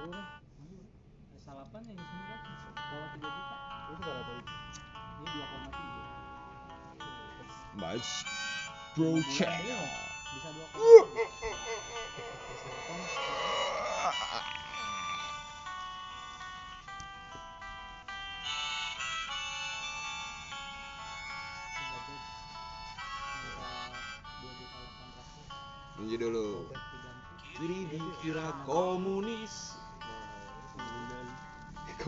Udah. 0.00 0.26
Salapan 1.40 1.82
yang 1.84 2.00
sembilan 2.00 2.40
bawah 2.72 3.08
tiga 3.12 3.28
juta. 3.28 3.56
Itu 3.90 3.94
berapa 4.00 4.32
itu? 4.32 4.52
Ini 5.20 5.26
dua 5.28 5.46
koma 5.50 5.68
tiga. 5.76 6.02
Mas 7.76 8.08
Bro 8.96 9.20
Channel. 9.28 9.84
Bisa 10.30 10.48
dua 10.56 10.66
koma 10.72 10.88
dulu. 26.20 26.68
Kiri 27.56 27.88
dikira 27.88 28.52
komunis. 28.68 29.79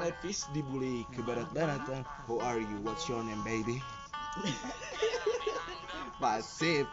Levis 0.00 0.44
dibully 0.52 1.08
ke 1.16 1.24
barat-baratan. 1.24 2.04
How 2.28 2.36
are 2.44 2.60
you? 2.60 2.76
What's 2.84 3.08
your 3.08 3.24
name, 3.24 3.40
baby? 3.40 3.80
Pasif. 6.20 6.84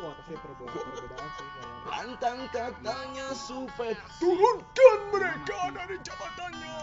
Wah, 0.00 0.16
perbedaan 0.24 1.28
sih 1.36 1.48
Lantang 1.84 2.48
katanya 2.48 3.36
supaya 3.36 3.92
turunkan 4.16 4.98
mereka 5.12 5.68
dari 5.76 6.00
jabatannya. 6.00 6.76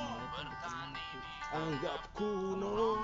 Anggap 1.50 2.02
kuno. 2.14 3.02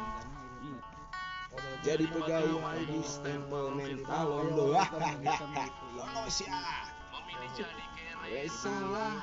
Jadi 1.82 2.06
pegawai 2.14 2.82
di 2.86 3.02
stempel 3.02 3.74
mental 3.74 4.26
londo. 4.30 4.78
Londo 5.98 6.24
sih. 6.30 6.46
Salah. 8.50 9.18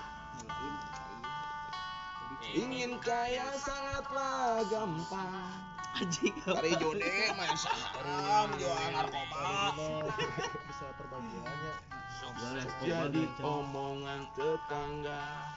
Ingin 2.51 2.99
kaya 2.99 3.55
sangatlah 3.55 4.67
gampang. 4.67 5.55
Anjing. 6.03 6.35
Dari 6.43 6.75
judi 6.83 7.07
main 7.39 7.55
saham, 7.55 8.51
jual 8.59 8.83
narkoba. 8.91 9.79
bisa 10.67 10.87
perbagiannya. 10.99 11.93
Jadi 12.83 13.25
omongan 13.43 14.25
tetangga 14.33 15.53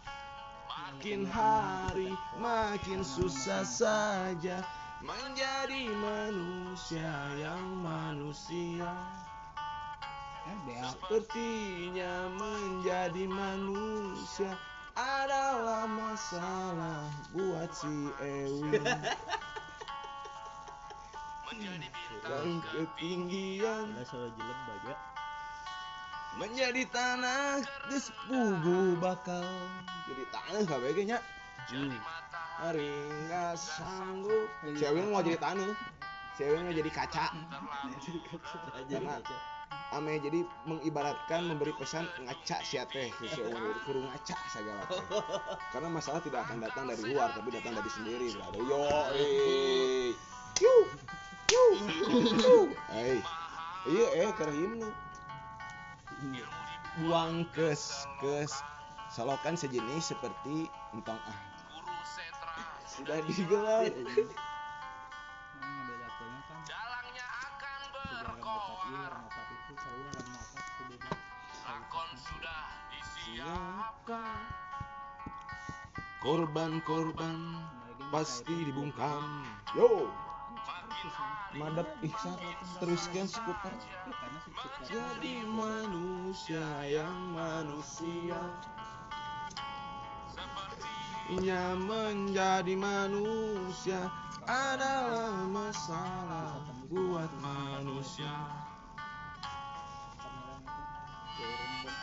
Makin 0.66 1.24
hari 1.30 2.12
makin 2.42 3.02
susah 3.06 3.64
saja 3.64 4.66
Menjadi 5.00 5.88
manusia 5.94 7.14
yang 7.40 7.64
manusia 7.86 8.90
Sepertinya 10.66 12.30
menjadi 12.34 13.26
manusia 13.30 14.54
adalah 14.96 15.84
masalah 15.92 17.12
buat 17.36 17.70
si 17.76 17.92
Ewi. 18.24 18.80
Dan 22.26 22.64
ketinggian. 22.74 23.92
Salah 24.08 24.32
jelek 24.34 24.60
banyak. 24.66 25.00
menjadi 26.36 26.84
tanah 26.92 27.64
di 27.88 27.98
sepugu 28.00 29.00
bakal. 29.00 29.48
Jadi 30.06 30.24
tanah 30.32 30.62
kabeh 30.68 30.92
nya 31.08 31.20
hari 32.60 32.92
nggak 33.28 33.56
sanggup. 33.56 34.48
Cewek 34.76 35.04
mau 35.08 35.24
jadi 35.24 35.40
tanah. 35.40 35.72
Cewek 36.36 36.60
mau 36.60 36.74
jadi 36.76 36.92
kaca. 36.92 37.32
Karena 38.92 39.16
ame 39.96 40.20
jadi 40.20 40.44
mengibaratkan 40.68 41.48
memberi 41.48 41.72
pesan 41.80 42.04
ngaca 42.28 42.60
sia 42.68 42.84
teh 42.92 43.08
ke 43.16 43.32
si 43.32 43.40
umur 43.40 43.80
kudu 43.88 44.04
ngaca 44.04 44.36
segala 44.52 44.84
karena 45.72 45.88
masalah 45.88 46.20
tidak 46.20 46.44
akan 46.50 46.60
datang 46.60 46.92
dari 46.92 47.16
luar 47.16 47.32
tapi 47.32 47.56
datang 47.56 47.80
dari 47.80 47.88
sendiri 47.88 48.36
brother. 48.36 48.60
Yo 48.60 48.84
eh. 49.16 50.12
Yuh. 50.60 50.88
Yuh. 51.48 52.68
eh 52.92 53.24
iya 53.88 54.28
eh 54.28 54.36
karena 54.36 54.92
buang 57.00 57.48
kes 57.56 58.04
kes. 58.20 58.52
Solokan 59.16 59.56
sejenis 59.56 60.12
seperti 60.12 60.68
entong 60.92 61.16
ah. 61.16 61.40
Sudah 62.84 63.16
digelar. 63.24 63.88
Ngebedakannya 63.88 64.28
kan. 66.52 66.60
Sejarah 68.86 69.26
mopat 69.66 69.88
iya 69.88 70.22
mopat 70.30 70.66
itu 70.66 70.66
seru 70.70 70.96
lah 71.02 71.16
mopat 71.66 72.06
itu. 72.14 72.30
Beda 72.30 72.58
siapkan 73.16 74.40
korban-korban 76.22 77.38
pasti 78.14 78.54
dibungkam 78.70 79.46
yo 79.74 80.10
madep 81.58 81.90
ihsan 82.06 82.38
teruskan 82.78 83.26
skuter 83.26 83.74
jadi 84.86 85.36
manusia 85.50 86.66
yang 86.86 87.34
manusia. 87.34 88.38
Nya 91.26 91.74
menjadi 91.74 92.78
manusia 92.78 94.14
adalah 94.46 95.42
masalah 95.50 96.62
buat 96.86 97.32
manusia. 97.42 98.65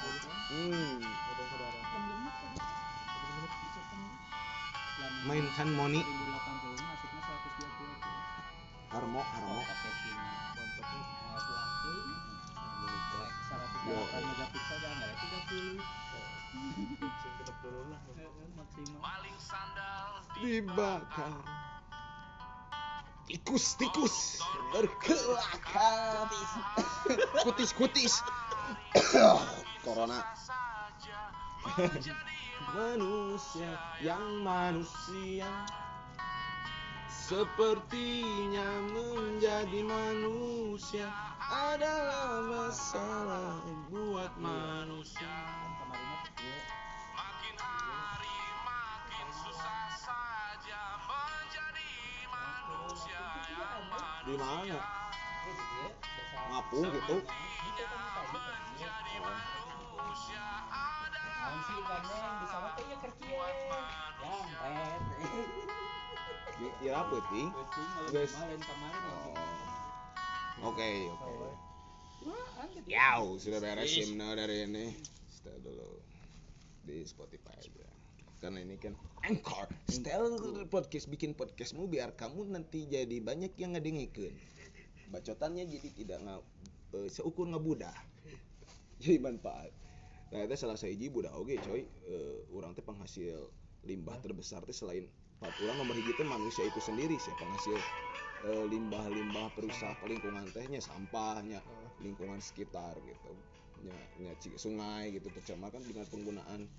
Hmm, 0.03 0.99
mainkan 5.31 5.69
Moni. 5.79 6.03
Harmo 8.91 9.23
Harmo. 9.23 9.63
30 13.83 15.79
maksimal 18.59 19.23
dibakar 20.43 21.35
tikus 23.31 23.79
tikus. 23.79 24.17
Berkelakar. 24.73 26.29
Kutis 27.45 27.71
kutis 27.77 28.25
corona. 29.85 30.19
Manusia 32.73 33.73
yang 34.01 34.45
manusia. 34.45 35.51
Sepertinya 37.13 38.69
menjadi 38.93 39.81
manusia 39.85 41.09
adalah 41.39 42.45
masalah 42.49 43.61
buat 43.89 44.33
manusia. 44.41 45.33
Di 54.23 54.39
mana? 54.39 54.79
ngapung 56.53 56.85
gitu 56.93 57.17
di 66.61 66.69
kira 66.85 67.01
apa 67.01 67.17
ting 67.33 67.49
Guys. 68.13 68.37
oh 68.37 68.45
oke 70.69 70.91
oke 71.17 71.49
Yau, 72.87 73.35
sudah 73.41 73.59
beres 73.59 73.91
simna 73.91 74.39
dari 74.39 74.63
ini. 74.63 74.95
Stay 75.27 75.59
dulu 75.59 75.99
di 76.87 77.03
Spotify 77.03 77.59
aja. 77.59 77.91
Karena 78.39 78.63
ini 78.63 78.79
kan 78.79 78.95
Anchor. 79.27 79.67
Style 79.91 80.39
podcast 80.71 81.11
bikin 81.11 81.35
podcastmu 81.35 81.91
biar 81.91 82.15
kamu 82.15 82.55
nanti 82.55 82.87
jadi 82.87 83.19
banyak 83.19 83.59
yang 83.59 83.75
ngedengikeun. 83.75 84.39
Bacotannya 85.11 85.67
jadi 85.67 85.91
tidak 85.91 86.23
nga, 86.23 86.39
eh, 86.95 87.11
seukur 87.11 87.51
ngabudah. 87.51 87.97
Jadi 89.03 89.19
manfaat. 89.19 89.75
Nah, 90.33 90.49
itu 90.49 90.57
salah 90.57 90.81
sahiji 90.81 91.13
budak 91.13 91.37
oge 91.37 91.61
coy. 91.61 91.85
Eh, 92.09 92.57
urang 92.57 92.73
teh 92.73 92.81
penghasil 92.81 93.37
limbah 93.85 94.17
terbesar 94.23 94.65
teh 94.65 94.73
selain 94.73 95.05
orang 95.43 95.77
nomor 95.77 95.99
hiji 95.99 96.15
teh 96.15 96.27
manusia 96.27 96.63
itu 96.63 96.79
sendiri 96.79 97.19
sih 97.19 97.35
penghasil 97.35 97.77
eh, 98.47 98.65
limbah-limbah 98.71 99.51
perusak 99.59 99.99
lingkungan 100.07 100.47
tehnya 100.55 100.79
sampahnya 100.79 101.59
lingkungan 101.99 102.39
sekitar 102.39 102.95
gitu 103.03 103.35
nya, 103.83 103.99
nya 104.23 104.33
sungai 104.55 105.11
gitu 105.11 105.27
tercemar 105.35 105.75
kan 105.75 105.83
dengan 105.83 106.07
penggunaan 106.07 106.71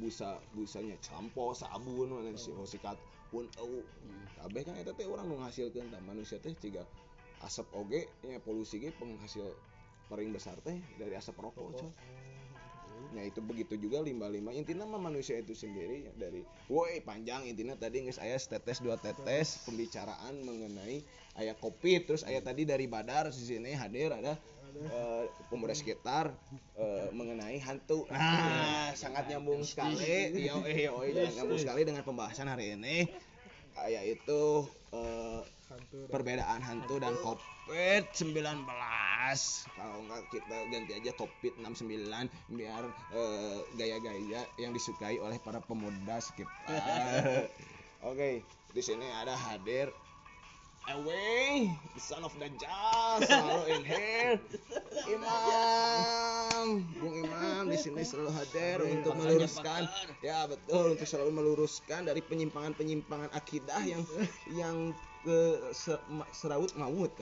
busa 0.00 0.40
busanya 0.56 0.96
sampo 1.04 1.52
sabun 1.52 2.16
mana 2.16 2.32
si 2.40 2.48
sikat 2.48 2.96
pun 3.28 3.44
eueuh 3.60 3.84
kabeh 4.40 4.62
kan 4.64 4.74
eta 4.80 4.96
teh 4.96 5.04
urang 5.04 5.28
nu 5.28 5.36
ngahasilkeun 5.36 5.92
tah 5.92 6.00
manusia 6.08 6.40
teh 6.40 6.56
ciga 6.56 6.88
asap 7.44 7.68
oge 7.76 8.08
nya 8.24 8.40
polusi 8.40 8.80
ge 8.80 8.88
penghasil 8.96 9.44
paling 10.08 10.32
besar 10.32 10.56
teh 10.64 10.80
dari 10.96 11.12
asap 11.12 11.36
rokok 11.36 11.76
coy. 11.76 11.92
Nah 13.14 13.24
itu 13.24 13.40
begitu 13.40 13.80
juga 13.80 14.04
limbah-limbah 14.04 14.52
intinya 14.52 14.84
mah 14.84 15.00
manusia 15.00 15.40
itu 15.40 15.56
sendiri 15.56 16.12
dari 16.16 16.44
woi 16.68 17.00
panjang. 17.00 17.48
Intinya 17.48 17.74
tadi 17.74 18.04
nggak 18.04 18.16
saya 18.16 18.36
tetes 18.36 18.84
dua 18.84 19.00
tetes 19.00 19.64
pembicaraan 19.64 20.44
mengenai 20.44 21.00
ayah 21.40 21.56
kopi. 21.56 22.04
Terus 22.04 22.24
ayah 22.28 22.44
tadi 22.44 22.68
dari 22.68 22.84
Badar 22.84 23.32
di 23.32 23.44
sini 23.44 23.72
hadir 23.72 24.12
ada 24.12 24.36
eh, 24.78 25.24
pemuda 25.48 25.72
sekitar 25.72 26.36
eh, 26.76 27.08
mengenai 27.12 27.58
hantu. 27.64 28.04
Nah 28.12 28.92
sangat 28.92 29.28
nyambung 29.32 29.64
sekali. 29.64 30.36
Yo 30.44 30.64
eh 30.68 30.88
yo 30.88 31.00
eh, 31.04 31.32
nyambung 31.32 31.60
sekali 31.60 31.88
dengan 31.88 32.04
pembahasan 32.04 32.48
hari 32.48 32.76
ini. 32.76 33.08
Ayah 33.78 34.04
itu 34.04 34.68
eh, 34.92 35.40
hantu 35.68 36.08
perbedaan 36.08 36.60
hantu 36.64 36.96
dan 36.96 37.12
covid 37.20 38.08
19 38.16 38.64
kalau 39.76 39.96
enggak 40.00 40.22
kita 40.32 40.56
ganti 40.72 40.92
aja 40.96 41.12
covid 41.20 41.52
69 41.60 42.56
biar 42.56 42.84
eh, 43.12 43.58
gaya-gaya 43.76 44.40
yang 44.56 44.72
disukai 44.72 45.20
oleh 45.20 45.36
para 45.44 45.60
pemuda 45.60 46.16
sekitar. 46.24 47.52
Oke 48.08 48.40
di 48.72 48.82
sini 48.84 49.04
ada 49.12 49.36
hadir 49.36 49.92
Away, 50.88 51.68
the 51.92 52.00
son 52.00 52.24
of 52.24 52.32
Dajjal, 52.40 53.20
selalu 53.20 53.76
in 53.76 53.84
here. 53.84 54.40
Imam, 55.12 56.80
Bung 56.96 57.28
Imam 57.28 57.68
di 57.68 57.76
sini 57.76 58.00
selalu 58.00 58.32
hadir 58.32 58.80
untuk 58.88 59.12
meluruskan, 59.20 59.84
ya 60.24 60.48
betul, 60.48 60.96
untuk 60.96 61.04
selalu 61.04 61.44
meluruskan 61.44 62.08
dari 62.08 62.24
penyimpangan-penyimpangan 62.24 63.28
akidah 63.36 63.84
yang 63.84 64.00
yang 64.56 64.96
ke 65.24 65.38
serawut 66.32 66.72
maut. 66.78 67.12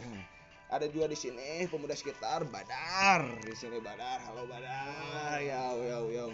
Ada 0.67 0.91
juga 0.91 1.07
di 1.07 1.15
sini 1.15 1.71
pemuda 1.71 1.95
sekitar 1.95 2.43
Badar, 2.51 3.23
di 3.39 3.55
sini 3.55 3.79
Badar, 3.79 4.19
halo 4.27 4.51
Badar, 4.51 5.39
ya 5.39 5.63
ya 5.79 5.99
ya. 6.11 6.27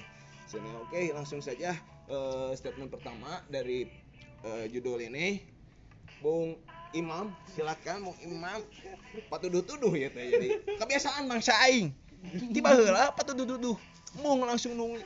Sini 0.49 0.73
oke, 0.73 1.13
langsung 1.13 1.45
saja 1.45 1.77
eh, 2.09 2.51
statement 2.57 2.89
pertama 2.89 3.45
dari 3.53 3.85
eh, 4.41 4.65
judul 4.73 5.05
ini. 5.05 5.45
Bung 6.25 6.55
Imam, 6.97 7.35
silakan 7.53 8.09
Bung 8.09 8.19
Imam. 8.25 8.65
Patuduh-tuduh 9.29 9.93
ya 9.93 10.09
teh 10.09 10.33
jadi. 10.33 10.49
Kebiasaan 10.81 11.29
bangsa 11.29 11.53
aing. 11.69 11.93
Tiba 12.57 12.73
heula 12.73 13.13
patuduh-tuduh. 13.13 13.77
Mung 14.21 14.45
langsung 14.49 14.77
nung 14.77 14.97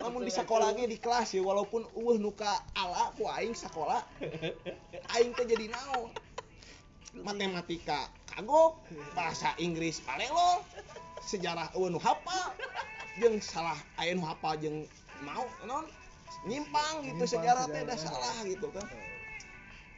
lamun 0.00 0.24
di 0.24 0.32
sekolah 0.32 0.72
ge 0.72 0.88
di 0.88 0.96
kelas 0.96 1.36
ya 1.36 1.44
walaupun 1.44 1.84
eueuh 1.92 2.16
nu 2.16 2.32
ka 2.32 2.64
ala 2.72 3.12
ku 3.14 3.28
aing 3.28 3.52
sekolah. 3.52 4.00
Aing 5.12 5.36
teh 5.36 5.44
jadi 5.44 5.68
naon? 5.68 6.08
Matematika 7.20 8.08
kagok, 8.32 8.80
bahasa 9.12 9.52
Inggris 9.60 10.00
palelo, 10.00 10.64
sejarah 11.20 11.68
eueuh 11.76 11.92
nu 11.92 12.00
hafal. 12.00 12.56
Jeung 13.20 13.44
salah 13.44 13.76
aya 14.00 14.16
nu 14.16 14.24
hafal 14.24 14.56
jeung 14.56 14.88
mau 15.20 15.44
non 15.68 15.84
nyimpang 16.48 17.04
gitu 17.04 17.36
sejarah 17.36 17.68
teh 17.68 17.84
da 17.84 17.94
salah 18.00 18.40
gitu 18.48 18.72
kan. 18.72 18.88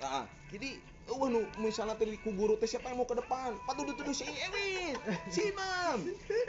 Nah, 0.02 0.26
jadi 0.50 0.82
eueuh 1.10 1.28
nu 1.31 1.40
misalnya 1.58 1.99
tadi 1.99 2.14
ku 2.20 2.31
guru 2.34 2.54
teh 2.58 2.70
siapa 2.70 2.90
yang 2.93 3.02
mau 3.02 3.08
ke 3.08 3.19
depan? 3.19 3.58
Patuduh-tuduh 3.66 4.14
si 4.14 4.26
Ewin, 4.28 4.94
si 5.32 5.50
Imam. 5.50 5.99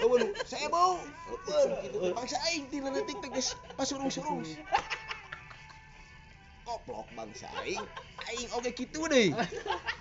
Eueuh 0.01 0.17
nu 0.21 0.27
saya 0.45 0.69
bau. 0.69 1.01
Eueuh 1.49 1.69
gitu. 1.87 1.97
Bangsa 2.13 2.37
aing 2.51 2.69
di 2.69 2.77
leutik 2.81 3.17
teh 3.23 3.29
geus 3.33 3.57
pasurung-surung. 3.73 4.45
Goblok 6.63 7.09
bangsa 7.17 7.49
aing. 7.65 7.83
Aing 8.29 8.47
oge 8.55 8.71
kitu 8.77 9.03
deui. 9.09 9.33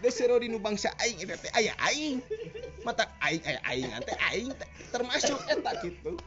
Geus 0.04 0.14
sero 0.14 0.36
dinu 0.36 0.60
bangsa 0.60 0.92
aing 1.00 1.16
eta 1.24 1.36
teh 1.40 1.52
aing. 1.56 2.20
Mata 2.84 3.08
aing 3.24 3.42
aya 3.46 3.60
aing 3.72 3.88
teh 4.04 4.18
aing 4.30 4.52
termasuk 4.92 5.40
eta 5.48 5.72
gitu. 5.80 6.18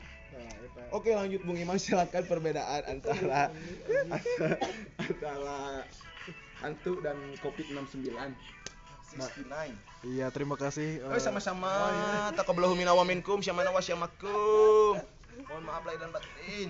Oke 0.93 1.11
lanjut 1.11 1.41
Bung 1.43 1.59
Iman 1.59 1.81
silakan 1.81 2.23
perbedaan 2.23 2.85
antara 2.87 3.51
antara 5.01 5.83
hantu 6.61 6.99
dan 7.03 7.17
covid 7.43 7.65
69 7.71 8.11
69 9.15 10.05
Iya, 10.05 10.29
terima 10.29 10.53
kasih. 10.53 11.01
Oh 11.07 11.17
eh, 11.17 11.23
sama-sama. 11.23 11.71
Takablahu 12.37 12.77
minna 12.77 12.93
wa 12.93 13.01
minkum 13.01 13.41
syamana 13.41 13.73
wa 13.73 13.81
syamakum 13.81 15.01
mohon 15.43 15.63
maaf 15.67 15.83
lahir 15.83 15.99
dan 15.99 16.11
batin. 16.15 16.69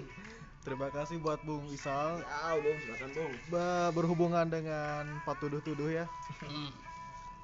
Terima 0.65 0.89
kasih 0.89 1.21
buat 1.21 1.37
Bung 1.45 1.69
Isal. 1.69 2.25
Ya 2.25 2.57
Bung. 2.57 2.77
Silakan 2.81 3.09
Bung. 3.13 3.33
Ba- 3.53 3.91
berhubungan 3.93 4.45
dengan 4.49 5.21
patuduh-tuduh 5.21 5.93
ya. 5.93 6.05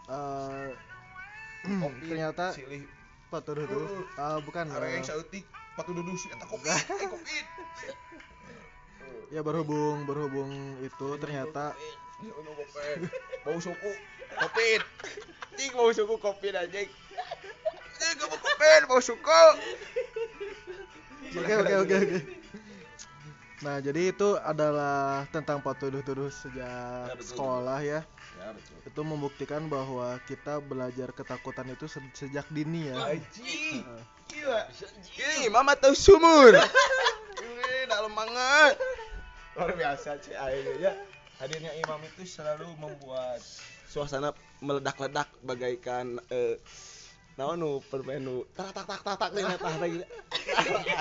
Eh, 0.10 0.70
ternyata 2.10 2.58
silih. 2.58 2.90
Patuduh-tuduh 3.30 4.10
ah, 4.20 4.42
bukan 4.44 4.68
ada 4.68 4.84
eh, 4.90 5.00
yang 5.00 5.06
sautik 5.08 5.48
patududuh 5.72 6.12
si 6.20 6.28
eta 6.28 6.44
covid 6.44 6.68
eh 6.68 7.08
covid 7.08 7.46
ya 9.30 9.42
berhubung 9.42 10.04
berhubung 10.04 10.52
itu 10.82 11.08
ternyata 11.18 11.74
Ya 12.22 12.34
bau 13.42 13.58
suku 13.58 13.92
covid 14.30 14.82
cing 15.58 15.72
bau 15.74 15.90
suku 15.90 16.16
covid 16.18 16.54
anjing 16.54 16.86
cing 17.98 18.14
kamu 18.18 18.38
covid 18.38 18.82
bau 18.86 19.02
suku 19.02 19.44
Oke 21.32 21.54
oke 21.56 21.74
oke 21.88 21.96
oke. 21.96 22.20
Nah 23.62 23.80
jadi 23.80 24.12
itu 24.12 24.36
adalah 24.36 25.24
tentang 25.32 25.64
patuduh-tuduh 25.64 26.28
sejak 26.28 27.08
Ya, 27.08 27.16
betul. 27.16 27.30
sekolah 27.32 27.80
ya. 27.80 28.02
ya 28.36 28.48
betul 28.52 28.76
Itu 28.84 29.02
membuktikan 29.08 29.70
bahwa 29.72 30.20
kita 30.28 30.60
belajar 30.60 31.16
ketakutan 31.16 31.72
itu 31.72 31.88
se- 31.88 32.04
sejak 32.12 32.44
dini 32.52 32.92
ya. 32.92 33.16
Heeh. 33.16 33.24
Gila. 34.28 34.60
Mama 35.56 35.72
tahu 35.80 35.96
sumur. 35.96 36.52
Ini 37.40 37.88
dalam 37.88 38.12
banget. 38.12 38.76
Luar 39.56 39.72
biasa 39.76 40.16
sih 40.24 40.36
akhirnya. 40.36 40.96
Hadirnya 41.42 41.74
imam 41.74 42.00
itu 42.06 42.24
selalu 42.24 42.70
membuat 42.78 43.42
suasana 43.90 44.32
meledak-ledak 44.62 45.28
bagaikan 45.42 46.22
eh 46.30 46.56
naon 47.36 47.58
nu 47.58 47.72
permen 47.90 48.22
nu 48.22 48.46
tak 48.54 48.76
tak 48.76 48.86
tak 48.86 49.02
tak 49.02 49.16
tak 49.18 49.30
teh 49.34 49.44
tah 49.44 49.76
lagi. 49.82 49.98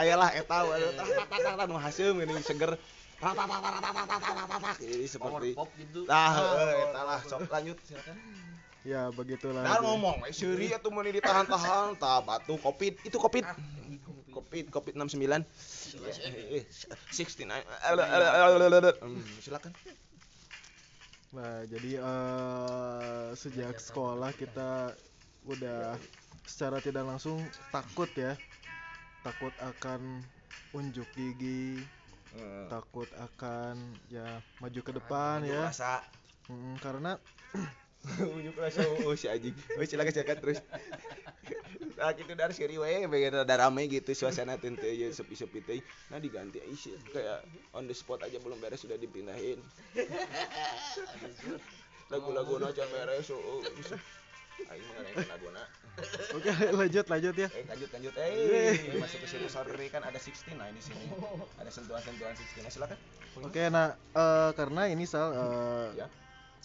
Ayalah 0.00 0.30
eta 0.32 0.58
tak 0.64 1.06
tak 1.12 1.26
tak 1.28 1.38
tak 1.44 1.54
tak 1.60 1.66
nu 1.68 1.76
haseum 1.76 2.18
geuning 2.18 2.40
seger. 2.40 2.72
Tak 3.20 3.36
tak 3.36 3.46
tak 3.46 3.60
tak 3.60 3.70
tak 3.70 3.92
tak 3.92 4.06
tak 4.08 4.18
tak 4.18 4.46
tak 4.48 4.58
tak. 4.64 4.76
Jadi 4.80 5.06
seperti 5.06 5.50
gitu. 5.76 6.00
tah 6.08 6.32
eta 6.72 7.00
lah 7.04 7.20
sok 7.28 7.46
lanjut 7.52 7.76
silakan. 7.84 8.16
Ya 8.80 9.12
begitulah. 9.12 9.60
Jadi- 9.60 9.84
ngomong, 9.84 10.24
we 10.24 10.32
seuri 10.32 10.72
atuh 10.72 10.88
mun 10.88 11.04
ditahan-tahan, 11.04 12.00
tah 12.00 12.24
batu 12.24 12.56
covid, 12.56 12.96
itu 13.04 13.20
covid. 13.20 13.44
Covid 14.30 14.66
Covid 14.70 14.94
69. 14.96 15.44
Eh, 16.54 16.64
69. 17.10 17.60
Hmm, 19.02 19.22
silakan. 19.42 19.72
Nah, 21.30 21.62
jadi 21.70 22.02
eh, 22.02 23.26
sejak 23.38 23.78
sekolah 23.78 24.34
kita 24.34 24.94
udah 25.46 25.94
secara 26.46 26.82
tidak 26.82 27.06
langsung 27.06 27.38
takut 27.70 28.10
ya. 28.18 28.34
Takut 29.20 29.52
akan 29.60 30.24
unjuk 30.72 31.06
gigi, 31.12 31.84
takut 32.72 33.10
akan 33.18 33.76
ya 34.08 34.40
maju 34.58 34.80
ke 34.80 34.92
depan 34.96 35.44
ya. 35.44 35.68
Rasa 35.68 36.00
Mm, 36.50 36.82
karena 36.82 37.14
unjuk 38.34 38.58
rasa 38.58 38.82
oh 39.06 39.14
si 39.14 39.30
anjing. 39.30 39.54
Oh 39.78 39.86
silakan 39.86 40.10
silakan 40.10 40.38
terus. 40.42 40.58
Nah, 42.00 42.16
gitu 42.16 42.32
dari 42.32 42.56
seri 42.56 42.80
we, 42.80 43.04
pengen 43.04 43.44
ada 43.44 43.54
rame 43.60 43.84
gitu 43.84 44.16
suasana 44.16 44.56
teh 44.56 44.72
teu 44.72 44.88
ya 44.88 45.12
sepi-sepi 45.12 45.60
teh. 45.60 45.84
Nah 46.08 46.16
diganti 46.16 46.56
isi 46.72 46.96
kayak 47.12 47.44
on 47.76 47.84
the 47.84 47.92
spot 47.92 48.24
aja 48.24 48.40
belum 48.40 48.56
beres 48.56 48.80
sudah 48.80 48.96
dipindahin. 48.96 49.60
Lagu-lagu 52.08 52.56
aja 52.64 52.88
beres 52.88 53.28
oh. 53.36 53.60
Aing 54.72 54.84
mah 54.92 54.96
ada 55.04 55.24
laguna. 55.28 55.62
oke 56.36 56.50
lanjut 56.72 57.06
lanjut 57.12 57.34
ya. 57.36 57.48
Eh 57.52 57.64
lanjut 57.68 57.90
lanjut 57.92 58.14
eh 58.16 58.96
masuk 58.96 59.20
ke 59.20 59.28
sini 59.28 59.48
sorry 59.52 59.86
kan 59.92 60.00
ada 60.00 60.16
69 60.16 60.56
di 60.56 60.80
sini. 60.80 61.04
Ada 61.60 61.68
sentuhan-sentuhan 61.68 62.32
69 62.32 62.72
silakan. 62.72 62.98
Oke, 63.44 63.62
nah 63.68 63.92
eh, 63.96 64.50
karena 64.56 64.88
ini 64.88 65.04
sal 65.04 65.36
eh, 65.36 65.88
Ya. 66.00 66.08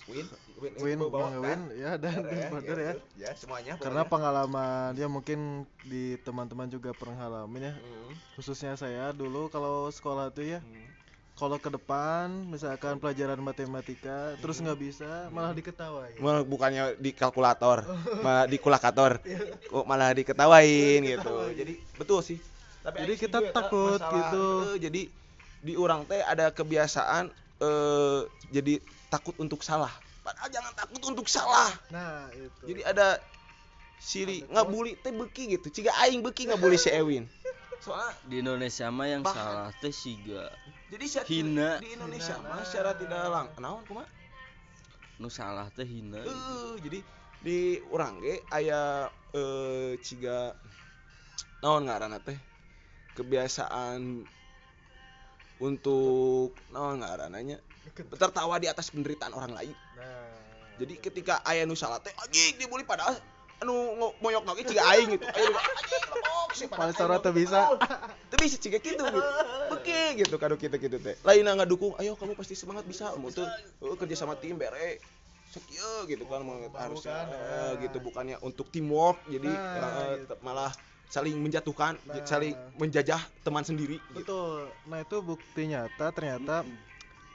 Win, 0.05 0.27
Win, 0.61 0.73
Win, 0.77 0.97
bawa 1.01 1.33
Bang 1.33 1.41
Win 1.41 1.61
ya 1.81 1.97
dan 1.97 2.21
ya, 2.29 2.47
partner 2.53 2.77
ya. 2.77 2.93
Ya, 3.17 3.31
semuanya. 3.33 3.73
Karena 3.81 4.05
pokoknya. 4.05 4.13
pengalaman 4.13 4.89
ya 4.93 5.07
mungkin 5.09 5.39
di 5.81 6.13
teman-teman 6.21 6.69
juga 6.69 6.93
pernah 6.93 7.25
ngalamin 7.25 7.71
ya. 7.71 7.73
Hmm, 7.73 8.13
Khususnya 8.37 8.77
saya 8.77 9.09
dulu 9.15 9.49
kalau 9.49 9.89
sekolah 9.89 10.29
tuh 10.29 10.45
ya 10.45 10.59
hmm. 10.61 10.87
kalau 11.33 11.57
ke 11.57 11.73
depan 11.73 12.29
misalkan 12.47 13.01
pelajaran 13.01 13.41
matematika 13.41 14.37
terus 14.39 14.61
nggak 14.61 14.79
bisa 14.79 15.27
malah 15.33 15.51
diketawain 15.57 16.21
Malah 16.21 16.45
bukannya 16.45 16.83
di 17.01 17.09
kalkulator, 17.09 17.83
malah 18.25 18.45
di 18.45 18.57
kulakator. 18.61 19.17
Kok 19.73 19.85
malah 19.89 20.13
diketawain 20.13 21.01
gitu. 21.01 21.35
Jadi 21.57 21.73
betul 21.97 22.21
sih. 22.21 22.37
Tapi 22.85 23.01
Jadi 23.01 23.13
kita 23.17 23.41
eta 23.41 23.49
takut 23.49 23.97
masalah, 23.97 24.13
gitu. 24.13 24.45
eh, 24.45 24.77
jadi 24.77 25.01
di 25.65 25.73
orang 25.73 26.05
teh 26.05 26.21
ada 26.21 26.53
kebiasaan 26.53 27.33
eh 27.57 28.19
jadi 28.49 28.79
takut 29.07 29.35
untuk 29.37 29.61
salah. 29.61 29.91
Padahal 30.21 30.49
jangan 30.49 30.73
takut 30.73 31.01
untuk 31.05 31.25
salah. 31.25 31.69
nah 31.87 32.27
itu 32.29 32.61
Jadi 32.65 32.81
ada 32.83 33.21
siri 33.97 34.43
ngabuli 34.45 34.97
teh 34.97 35.09
beki 35.09 35.55
gitu. 35.55 35.67
Ciga 35.69 35.93
aing 35.99 36.19
beki 36.19 36.49
ngabuli 36.49 36.75
si 36.75 36.89
Ewin. 36.89 37.29
Soalnya 37.77 38.17
di 38.25 38.35
Indonesia 38.39 38.89
mah 38.89 39.05
yang 39.05 39.21
Bahkan- 39.21 39.35
salah 39.37 39.69
teh 39.77 39.93
siga 39.93 40.49
jadi 40.87 41.05
secara- 41.05 41.27
Hina. 41.27 41.69
di 41.77 41.89
Indonesia 41.91 42.33
Hina. 42.33 42.49
mah 42.49 42.63
secara 42.63 42.91
tidak 42.93 43.21
lang 43.25 43.47
naon 43.55 43.83
kumaha? 43.85 44.07
nu 45.15 45.29
salah 45.29 45.69
teh 45.69 45.85
hina 45.85 46.17
Eh, 46.19 46.73
jadi 46.81 46.99
di 47.39 47.57
urang 47.87 48.19
ge 48.19 48.41
aya 48.49 49.05
eh 49.31 49.95
ciga 49.99 50.51
naon 51.61 51.85
ngaranna 51.85 52.17
teh 52.19 52.35
kebiasaan 53.13 54.25
untuk 55.59 56.51
naon 56.73 56.99
ngarananya 56.99 57.63
tertawa 58.19 58.59
di 58.59 58.67
atas 58.67 58.91
penderitaan 58.91 59.31
orang 59.31 59.55
lain. 59.55 59.75
nah 59.95 60.35
Jadi 60.75 60.99
ketika 60.99 61.39
aya 61.47 61.63
nu 61.63 61.77
salah 61.77 62.03
teh 62.03 62.11
anjing 62.19 62.59
dibully 62.59 62.83
padahal 62.83 63.15
anu 63.63 63.95
moyok 64.19 64.43
lagi 64.43 64.67
ciga 64.67 64.83
aing 64.91 65.15
gitu. 65.15 65.23
Ayo 65.23 65.47
anjing 66.51 66.69
Paling 66.71 66.95
teu 66.95 67.07
mah 67.07 67.19
bisa. 67.31 67.59
Teu 68.31 68.37
bisa 68.39 68.57
ciga 68.59 68.79
kitu 68.83 68.99
gitu. 68.99 69.21
Beki 69.71 70.23
gitu 70.23 70.35
kado 70.35 70.55
kita 70.59 70.75
gitu 70.75 70.99
teh. 70.99 71.15
Lain 71.23 71.47
nggak 71.47 71.67
dukung, 71.67 71.95
ayo 71.99 72.19
kamu 72.19 72.35
pasti 72.35 72.55
semangat 72.55 72.83
bisa. 72.83 73.15
Mau 73.15 73.31
tuh 73.31 73.47
eh, 73.47 73.95
kerja 73.95 74.15
sama 74.15 74.35
tim 74.35 74.59
bere. 74.59 74.99
Sekieu 75.45 76.09
gitu 76.11 76.27
kan 76.27 76.43
mau 76.43 76.59
harus 76.75 77.07
kan, 77.07 77.31
eh, 77.31 77.79
ya. 77.79 77.87
gitu 77.87 78.03
bukannya 78.03 78.35
untuk 78.43 78.67
teamwork 78.75 79.23
jadi 79.29 79.47
Nah, 79.47 80.19
eh, 80.19 80.35
malah 80.43 80.73
saling 81.07 81.37
menjatuhkan, 81.39 81.95
Nah. 82.05 82.25
saling 82.25 82.53
menjajah 82.75 83.21
teman 83.41 83.63
sendiri. 83.63 83.97
Gitu. 84.11 84.25
betul. 84.25 84.67
Nah 84.89 84.99
itu 85.01 85.17
bukti 85.21 85.61
nyata 85.69 86.11
ternyata 86.11 86.65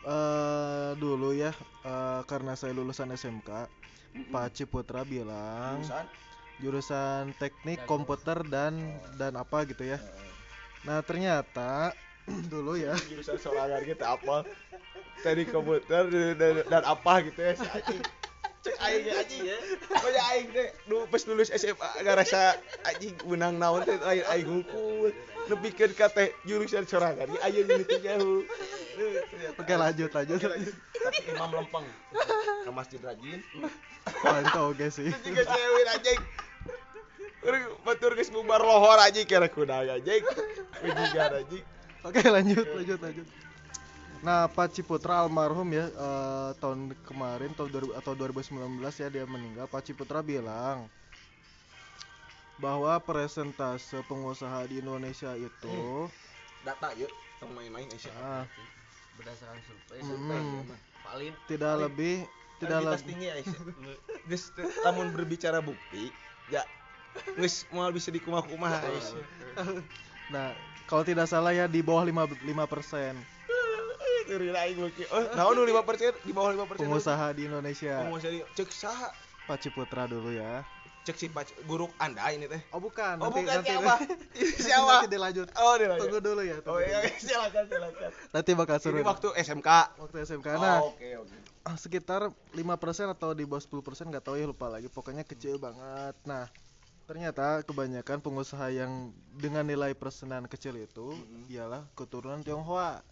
eh 0.01 0.91
dulu 0.97 1.37
ya 1.37 1.53
eh, 1.85 2.21
karena 2.25 2.57
saya 2.57 2.73
lulusan 2.73 3.13
SMK 3.13 3.69
Pak 4.33 4.47
Ciputra 4.57 5.05
bilang 5.05 5.85
Jurusan? 5.85 6.07
jurusan 6.61 7.23
teknik 7.41 7.85
komputer 7.85 8.41
dan 8.49 8.77
dan 9.17 9.33
apa 9.37 9.65
gitu 9.69 9.85
ya. 9.85 10.01
Nah 10.85 11.01
ternyata 11.05 11.93
dulu 12.53 12.77
ya. 12.77 12.97
Jurusan 13.09 13.37
sorangan 13.41 13.81
gitu 13.85 14.05
apa? 14.05 14.45
Tadi 15.21 15.45
komputer 15.45 16.09
dan, 16.09 16.33
dan, 16.37 16.55
dan 16.65 16.83
apa 16.85 17.13
gitu 17.29 17.41
ya 17.45 17.53
si 17.57 17.69
cek 18.61 18.77
aing 18.77 19.05
ya 19.09 19.15
anjing. 19.25 19.43
ya 19.49 19.57
banyak 19.89 20.25
aing 20.37 20.49
teh 20.53 20.69
nu 20.85 21.09
pas 21.09 21.23
lulus 21.25 21.49
SMA 21.49 21.89
gak 22.05 22.17
rasa 22.21 22.61
anjing 22.85 23.17
menang 23.25 23.57
naon 23.57 23.81
teh 23.89 23.97
aing 24.05 24.27
aing 24.29 24.47
ngukul 24.49 25.09
nepikeun 25.49 25.93
ka 25.97 26.13
teh 26.13 26.29
jurusan 26.45 26.85
sorangan 26.85 27.25
ge 27.25 27.41
aya 27.41 27.61
nu 27.65 27.83
teu 27.89 27.99
jauh. 28.05 28.41
Oke 29.57 29.75
lanjut 29.75 30.11
lanjut. 30.13 30.39
Tapi 30.45 31.21
imam 31.33 31.51
lempeng 31.57 31.87
ke 32.61 32.71
masjid 32.71 33.01
rajin. 33.01 33.41
Wah, 34.21 34.39
itu 34.45 34.61
oke 34.61 34.87
sih. 34.93 35.09
Juga 35.25 35.43
cewek 35.49 35.85
anjing. 35.97 36.21
Urang 37.41 37.65
batur 37.89 38.13
geus 38.13 38.29
bubar 38.29 38.61
lohor 38.61 39.01
anjing 39.01 39.25
kira 39.25 39.49
kuda 39.49 39.89
anjing. 39.89 40.21
Bejigan 40.85 41.33
anjing. 41.41 41.65
Oke 42.05 42.21
lanjut 42.29 42.67
lanjut 42.77 43.01
lanjut. 43.01 43.27
Nah 44.21 44.45
Pak 44.53 44.77
Ciputra 44.77 45.25
almarhum 45.25 45.65
ya 45.73 45.89
eh, 45.89 46.51
tahun 46.61 46.93
kemarin 47.09 47.57
tahun 47.57 47.73
2000 47.73 48.01
atau 48.05 48.13
2019 48.13 48.61
ya 49.01 49.09
dia 49.09 49.25
meninggal. 49.25 49.65
Pak 49.65 49.81
Ciputra 49.89 50.21
bilang 50.21 50.85
bahwa 52.61 52.93
presentase 53.01 53.97
pengusaha 54.05 54.69
di 54.69 54.85
Indonesia 54.85 55.33
itu 55.41 56.09
data 56.69 56.93
yuk. 57.01 57.09
Tong 57.41 57.57
main-main 57.57 57.89
Aisyah 57.89 58.13
ah, 58.21 58.45
berdasarkan 59.17 59.57
survei 59.65 60.05
hmm, 60.05 60.69
paling 61.09 61.33
tidak 61.49 61.73
Paling- 61.73 61.85
lebih 61.89 62.15
tidak 62.61 62.81
lebih 62.85 63.05
tinggi 63.09 63.29
Aisyah 63.33 63.61
geus 64.29 64.53
lamun 64.85 65.09
berbicara 65.09 65.65
bukti 65.65 66.13
ya 66.53 66.61
geus 67.41 67.65
moal 67.73 67.97
bisa 67.97 68.13
dikumah-kumah 68.13 68.85
Aisyah 68.85 69.25
Nah 70.29 70.53
kalau 70.85 71.01
tidak 71.01 71.33
salah 71.33 71.57
ya 71.57 71.65
di 71.65 71.81
bawah 71.81 72.05
5 72.05 72.45
5 72.45 72.45
Teureun 74.31 74.55
aing 74.55 74.79
beuki. 74.79 75.03
Oh, 75.11 75.23
naon 75.35 75.53
nu 75.53 75.67
5%? 75.67 76.23
Di 76.23 76.31
bawah 76.31 76.55
5%. 76.55 76.79
pengusaha 76.79 77.27
di 77.35 77.43
Indonesia. 77.45 77.99
Pengusaha 78.01 78.31
di 78.31 78.41
cek 78.55 78.71
saha? 78.71 79.11
Pak 79.45 79.59
Ciputra 79.59 80.07
dulu 80.07 80.31
ya. 80.31 80.63
Cek 81.01 81.17
si 81.17 81.27
pac 81.27 81.49
guru 81.65 81.89
Anda 81.97 82.29
ini 82.29 82.45
teh. 82.45 82.61
Oh 82.71 82.79
bukan. 82.79 83.19
Oh, 83.19 83.27
nanti, 83.27 83.41
bukan 83.43 83.57
nanti, 83.57 83.73
siapa? 83.73 83.95
Siapa? 84.69 84.93
Nanti 84.95 85.09
dilanjut. 85.11 85.49
Oh, 85.57 85.75
dia 85.75 85.97
Tunggu 85.97 86.21
dulu 86.21 86.43
ya. 86.45 86.61
Oh 86.61 86.77
tunggu 86.77 86.85
iya, 86.85 86.99
dulu. 87.03 87.19
silakan 87.19 87.65
silakan. 87.67 88.11
Nanti 88.31 88.51
bakal 88.55 88.77
Ini 88.77 88.85
suruh. 88.85 89.03
waktu 89.03 89.29
SMK. 89.35 89.69
waktu 89.99 90.17
SMK. 90.23 90.49
Nah, 90.55 90.79
Oh, 90.79 90.93
oke 90.93 91.09
oke. 91.19 91.37
sekitar 91.73 92.21
5% 92.53 92.63
atau 93.11 93.33
di 93.33 93.43
bawah 93.43 93.59
10% 93.59 93.81
nggak 94.07 94.23
tahu 94.23 94.37
ya 94.37 94.45
lupa 94.45 94.67
lagi 94.67 94.87
pokoknya 94.87 95.23
kecil 95.23 95.55
banget 95.57 96.19
nah 96.25 96.49
ternyata 97.05 97.63
kebanyakan 97.63 98.19
pengusaha 98.19 98.71
yang 98.71 99.11
dengan 99.33 99.63
nilai 99.63 99.93
persenan 99.93 100.47
kecil 100.47 100.75
itu 100.75 101.11
Mhm. 101.11 101.47
ialah 101.49 101.83
keturunan 101.93 102.39
Tionghoa 102.41 103.03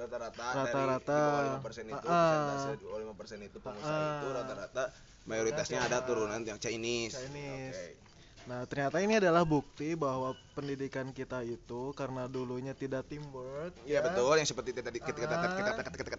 Rata-rata 0.00 0.46
Rata-rata. 0.56 1.18
dari 1.20 1.28
di 1.28 1.28
bawah 1.28 1.60
5% 1.60 1.84
itu 1.86 2.06
Ah. 2.06 2.24
persentase 2.24 2.72
di 2.72 2.84
bawah 2.84 3.00
5% 3.04 3.40
itu 3.42 3.58
pengusaha 3.58 3.92
Ah. 3.92 4.12
itu 4.14 4.26
rata-rata 4.32 4.84
mayoritasnya 5.22 5.78
ada 5.80 5.98
turunan 6.00 6.40
yang 6.40 6.56
Chinese. 6.56 7.14
Chinese. 7.14 7.76
Oke. 7.76 8.08
nah 8.40 8.64
ternyata 8.64 8.96
ini 8.98 9.14
adalah 9.14 9.44
bukti 9.44 9.92
bahwa 9.94 10.32
pendidikan 10.50 11.12
kita 11.12 11.44
itu 11.44 11.92
karena 11.92 12.24
dulunya 12.24 12.72
tidak 12.72 13.04
teamwork 13.04 13.76
Iya 13.84 14.00
ya, 14.00 14.00
betul 14.02 14.32
yang 14.34 14.48
seperti 14.48 14.72
tadi 14.72 14.96
kita 14.98 15.12
kita 15.14 15.28
Ah. 15.30 15.44
kita 15.44 15.70
kita 15.76 15.92
kita 15.92 16.02
kita 16.08 16.16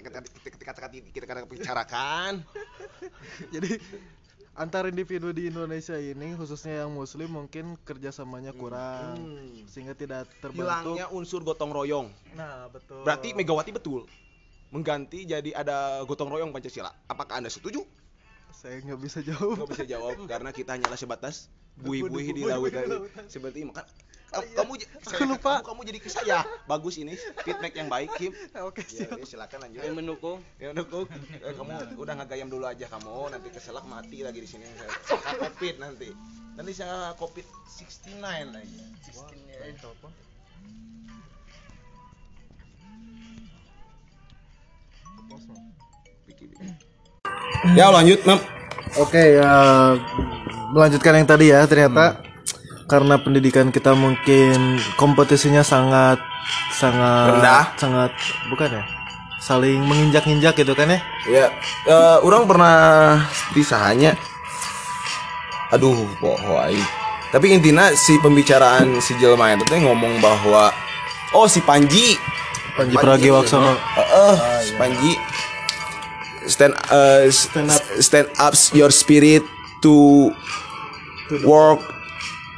kita 0.00 0.18
kita 1.12 1.24
kita 1.28 1.44
bicarakan. 1.46 2.32
jadi 3.50 3.70
antar 4.58 4.90
individu 4.90 5.30
di 5.30 5.46
Indonesia 5.46 5.94
ini 5.94 6.34
khususnya 6.34 6.82
yang 6.82 6.90
muslim 6.90 7.30
mungkin 7.30 7.78
kerjasamanya 7.86 8.50
kurang 8.52 9.14
Hmm. 9.14 9.62
sehingga 9.70 9.94
tidak 9.94 10.26
terbentuk 10.42 10.66
Hilangnya 10.66 11.06
unsur 11.14 11.46
gotong 11.46 11.70
royong. 11.70 12.10
nah 12.34 12.66
betul 12.66 13.06
Berarti 13.06 13.32
Megawati 13.38 13.70
betul 13.70 14.02
mengganti 14.68 15.24
jadi 15.24 15.54
ada 15.54 16.02
gotong 16.04 16.28
royong 16.28 16.50
Pancasila. 16.50 16.90
Apakah 17.06 17.38
Anda 17.38 17.48
setuju? 17.48 17.86
saya 18.50 18.82
nggak 18.82 18.98
bisa 18.98 19.22
jawab 19.22 19.54
Nggak 19.62 19.70
bisa 19.78 19.84
jawab 19.86 20.16
karena 20.32 20.50
kita 20.50 20.74
hanyalah 20.74 20.98
sebatas 20.98 21.46
buih-buih 21.78 22.34
di 22.34 22.42
lautan. 22.42 23.06
Seperti 23.30 23.62
makan 23.62 23.86
Oh, 24.28 24.44
kamu, 24.44 24.44
iya. 24.44 24.56
kamu 24.56 24.72
j- 24.76 24.88
Aku 24.92 25.08
saya- 25.08 25.24
lupa. 25.24 25.52
kamu, 25.56 25.64
kamu 25.64 25.80
jadi 25.88 25.98
ke 25.98 26.10
saya. 26.12 26.38
Bagus 26.68 26.94
ini 26.96 27.16
feedback 27.40 27.72
yang 27.72 27.88
baik, 27.88 28.12
Kim. 28.12 28.32
oke 28.68 28.84
Ya, 28.92 29.08
ya, 29.08 29.24
silakan 29.24 29.58
lanjut. 29.64 29.80
yang 29.80 29.96
mendukung 29.96 30.38
Ya 30.60 30.68
udah 30.70 30.84
Kuk. 30.84 31.08
Eh, 31.40 31.54
kamu 31.56 31.96
udah 31.96 32.14
ngagayam 32.20 32.48
dulu 32.48 32.68
aja 32.68 32.84
kamu, 32.86 33.32
nanti 33.32 33.48
keselak 33.48 33.88
mati 33.88 34.20
lagi 34.20 34.44
di 34.44 34.48
sini. 34.48 34.68
Saya 35.08 35.32
covid 35.38 35.80
nanti. 35.80 36.12
Nanti 36.60 36.72
saya 36.74 37.16
covid 37.16 37.46
69 37.64 38.52
lagi. 38.52 38.78
telepon 39.78 40.12
Ya 47.76 47.90
lanjut, 47.90 48.20
Mam. 48.24 48.40
Oke, 48.96 49.36
ya 49.36 49.52
melanjutkan 50.72 51.12
yang 51.16 51.28
tadi 51.28 51.52
ya. 51.52 51.64
Ternyata 51.68 52.22
karena 52.88 53.20
pendidikan 53.20 53.68
kita 53.68 53.92
mungkin 53.92 54.80
kompetisinya 54.96 55.60
sangat 55.60 56.16
sangat 56.72 57.36
Rendah. 57.36 57.64
sangat 57.76 58.12
bukan 58.48 58.80
ya? 58.80 58.84
Saling 59.38 59.84
menginjak-injak 59.84 60.56
gitu 60.56 60.72
kan 60.72 60.88
ya? 60.88 61.00
Ya, 61.28 61.46
eh, 61.84 62.16
orang 62.24 62.48
pernah 62.48 62.76
pisahannya. 63.52 64.16
Aduh, 65.76 66.08
poho. 66.16 66.64
Tapi 67.28 67.52
intinya 67.52 67.92
si 67.92 68.16
pembicaraan 68.24 69.04
si 69.04 69.12
jelma 69.20 69.52
itu 69.52 69.68
teh 69.68 69.84
ngomong 69.84 70.16
bahwa 70.24 70.72
oh 71.36 71.44
si 71.44 71.60
Panji 71.60 72.16
Panji 72.72 72.96
Pragiwaksono. 72.96 73.76
Heeh, 73.76 74.34
si 74.64 74.72
Panji 74.80 75.12
stand 76.48 76.72
eh, 76.88 77.28
stand 77.28 77.68
up 77.68 77.84
stand 78.00 78.28
up 78.40 78.56
your 78.72 78.88
spirit 78.88 79.44
to 79.84 80.32
work 81.44 81.97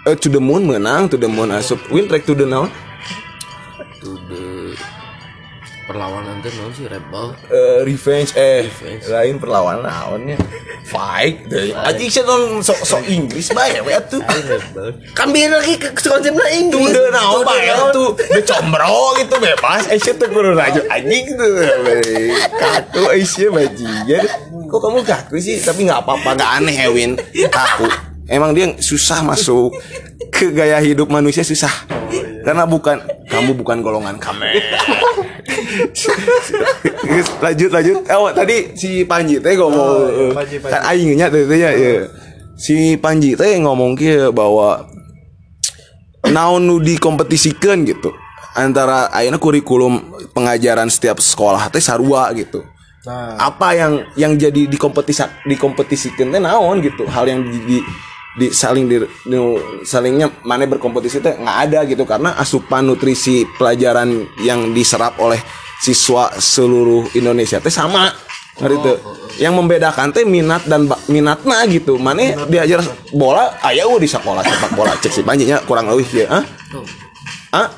eh, 0.07 0.17
to 0.17 0.29
the 0.29 0.41
moon 0.41 0.65
menang 0.65 1.09
to 1.09 1.17
the 1.17 1.29
moon 1.29 1.51
asup 1.51 1.81
win 1.91 2.09
track 2.09 2.25
to 2.25 2.33
the 2.33 2.45
naon 2.45 2.71
to 4.01 4.17
the 4.29 4.73
perlawanan 5.85 6.39
teh 6.39 6.53
naon 6.55 6.71
sih 6.71 6.87
rebel 6.87 7.35
Eh, 7.51 7.83
revenge 7.83 8.31
eh 8.35 8.63
Revenge. 8.65 9.05
lain 9.11 9.35
perlawanan 9.37 9.83
naonnya 9.85 10.39
fight 10.87 11.47
deh. 11.47 11.75
Anjing 11.77 12.07
sih 12.07 12.23
non 12.23 12.63
sok 12.63 12.79
sok 12.83 13.03
Inggris 13.07 13.51
bae 13.51 13.79
we 13.83 13.91
atuh 13.91 14.23
kan 15.13 15.31
biar 15.31 15.51
lagi 15.51 15.75
ke 15.77 15.91
konsepnya 15.93 16.47
Inggris 16.51 16.95
Udah 16.95 17.11
naon 17.11 17.43
bae 17.43 17.67
tuh 17.91 18.15
udah 18.15 18.43
combro 18.47 19.19
gitu 19.19 19.35
bebas. 19.37 19.91
Eh 19.91 19.99
sih 19.99 20.15
tuh 20.15 20.31
kudu 20.31 20.55
lanjut 20.55 20.87
anjing 20.87 21.27
tuh 21.35 21.51
kaku 22.55 23.03
eh 23.11 23.23
sih 23.23 23.51
bajingan 23.51 24.25
kok 24.71 24.79
kamu 24.79 25.03
kaku 25.03 25.37
sih? 25.43 25.59
Tapi 25.59 25.91
nggak 25.91 26.07
apa-apa 26.07 26.39
nggak 26.39 26.51
aneh 26.63 26.77
Ewin 26.87 27.19
kaku 27.51 27.91
emang 28.31 28.55
dia 28.55 28.73
susah 28.79 29.27
masuk 29.27 29.75
ke 30.31 30.55
gaya 30.55 30.79
hidup 30.79 31.11
manusia 31.11 31.43
susah. 31.43 31.73
Karena 32.41 32.65
bukan 32.65 32.97
kamu 33.31 33.53
bukan 33.55 33.79
golongan 33.85 34.17
kami 34.19 34.49
lanjut 37.45 37.71
lanjut. 37.71 37.97
Oh 38.11 38.31
tadi 38.35 38.75
si 38.75 39.07
Panji 39.07 39.39
teh 39.39 39.55
ngomong 39.55 40.35
Panji, 40.35 40.57
Panji. 40.59 40.73
kan 40.73 40.83
aingnya 40.91 41.27
teh 41.31 41.47
ya 41.47 41.71
ya. 41.71 42.09
si 42.59 42.99
Panji 42.99 43.39
teh 43.39 43.55
ngomong 43.63 43.95
ke 43.95 44.35
bahwa 44.35 44.89
naon 46.27 46.67
nu 46.67 46.77
dikompetisikan 46.83 47.87
gitu 47.87 48.13
antara 48.55 49.09
ayeuna 49.15 49.39
kurikulum 49.39 50.01
pengajaran 50.35 50.91
setiap 50.91 51.23
sekolah 51.23 51.71
teh 51.71 51.83
sarua 51.83 52.35
gitu. 52.35 52.67
Nah. 53.01 53.33
Apa 53.41 53.73
yang 53.73 54.05
yang 54.13 54.37
jadi 54.37 54.69
dikompetisi 54.69 55.25
dikompetisikan 55.49 56.35
teh 56.35 56.41
naon 56.43 56.85
gitu? 56.85 57.09
Hal 57.09 57.31
yang 57.31 57.47
di, 57.47 57.59
di, 57.65 57.79
di- 58.41 58.53
saling 58.57 58.89
di, 58.89 58.97
salingnya 59.85 60.33
mana 60.41 60.65
berkompetisi 60.65 61.21
teh 61.21 61.37
nggak 61.37 61.59
ada 61.69 61.85
gitu. 61.85 62.09
Karena 62.09 62.41
asupan 62.41 62.89
nutrisi 62.89 63.45
pelajaran 63.61 64.25
yang 64.41 64.73
diserap 64.73 65.21
oleh 65.21 65.37
siswa 65.85 66.33
seluruh 66.33 67.13
Indonesia 67.13 67.61
teh 67.61 67.73
sama. 67.73 68.09
Ngerti 68.61 68.77
teu? 68.81 68.97
yang 69.41 69.57
membedakan 69.57 70.13
teh 70.13 70.25
minat 70.29 70.69
dan 70.69 70.85
minatna 71.09 71.65
gitu. 71.69 71.97
Mana 71.97 72.49
diajar 72.49 72.81
bola 73.13 73.57
aya 73.61 73.85
eueuh 73.89 74.01
di 74.01 74.09
sekolah 74.09 74.45
sepak 74.45 74.73
bola 74.77 74.93
cek 75.01 75.13
si 75.13 75.21
panjinya 75.25 75.61
kurang 75.65 75.89
lebih 75.89 76.25
ya 76.25 76.41
ah? 76.41 76.45
Ah 77.51 77.69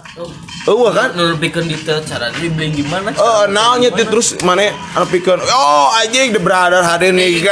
eueuh 0.69 0.93
kan 0.95 1.11
nurupikeun 1.19 1.67
detail 1.67 1.99
cara 2.07 2.31
dribbling 2.31 2.71
gimana 2.71 3.11
Oh, 3.19 3.51
naonnya 3.51 3.91
terus 3.95 4.39
mana 4.47 4.71
anu 4.95 5.07
pikeun. 5.11 5.43
Oh, 5.43 5.91
anjing 5.99 6.31
the 6.31 6.39
brother 6.39 6.87
hadir 6.87 7.11
nih 7.11 7.43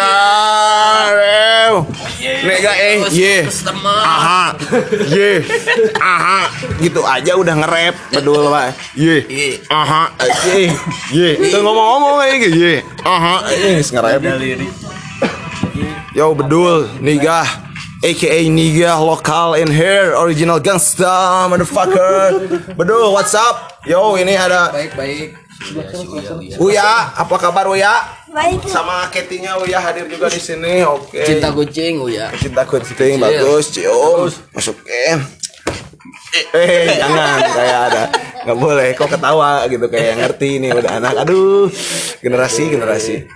Nega 2.21 2.73
eh 2.77 3.01
ye. 3.13 3.49
Aha. 4.05 4.53
Ye. 5.09 5.41
Aha. 5.97 6.41
Gitu 6.81 7.01
aja 7.01 7.33
udah 7.37 7.55
nge-rap 7.65 7.95
bedul 8.13 8.49
Pak. 8.53 8.77
Ye. 8.97 9.25
Aha. 9.73 10.13
Ye. 10.53 10.69
Ye. 11.13 11.29
Itu 11.49 11.57
ngomong-ngomong 11.65 12.21
kayak 12.21 12.37
gitu. 12.45 12.57
Ye. 12.61 12.75
Aha. 13.05 13.37
Eh, 13.53 13.81
nge-rap. 13.81 14.21
Yo 16.13 16.37
bedul 16.37 16.91
niga 17.01 17.70
aka 18.01 18.49
niga 18.49 18.97
lokal 18.97 19.61
in 19.61 19.69
here 19.69 20.17
original 20.17 20.57
gangsta 20.57 21.45
motherfucker 21.53 22.49
bedul 22.73 23.13
what's 23.13 23.37
up 23.37 23.77
yo 23.85 24.17
ini 24.17 24.41
ada 24.41 24.73
baik 24.73 24.97
baik 24.97 25.29
Uya, 26.57 27.13
apa 27.21 27.37
kabar 27.37 27.69
Uya? 27.69 28.01
Baik. 28.33 28.65
Sama 28.65 29.05
Ketinya 29.13 29.61
Uya 29.61 29.77
hadir 29.77 30.09
juga 30.09 30.33
di 30.33 30.41
sini. 30.41 30.81
Oke. 30.81 31.21
cinta 31.21 31.53
kucing 31.53 32.01
oh 32.01 32.09
ya 32.09 32.33
cinta 32.41 32.65
kucing 32.65 33.21
bagus, 33.21 33.69
cium. 33.69 34.25
Masukin. 34.57 35.21
Eh, 36.57 36.97
jangan 36.97 37.45
kayak 37.45 37.81
ada 37.93 38.03
nggak 38.41 38.57
boleh 38.57 38.89
kok 38.97 39.11
ketawa 39.13 39.69
gitu 39.69 39.85
kayak 39.93 40.17
ngerti 40.17 40.65
nih 40.65 40.73
udah 40.73 40.97
anak 40.97 41.13
aduh 41.27 41.69
generasi 42.25 42.73
generasi 42.73 43.29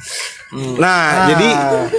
nah 0.55 1.27
jadi 1.27 1.49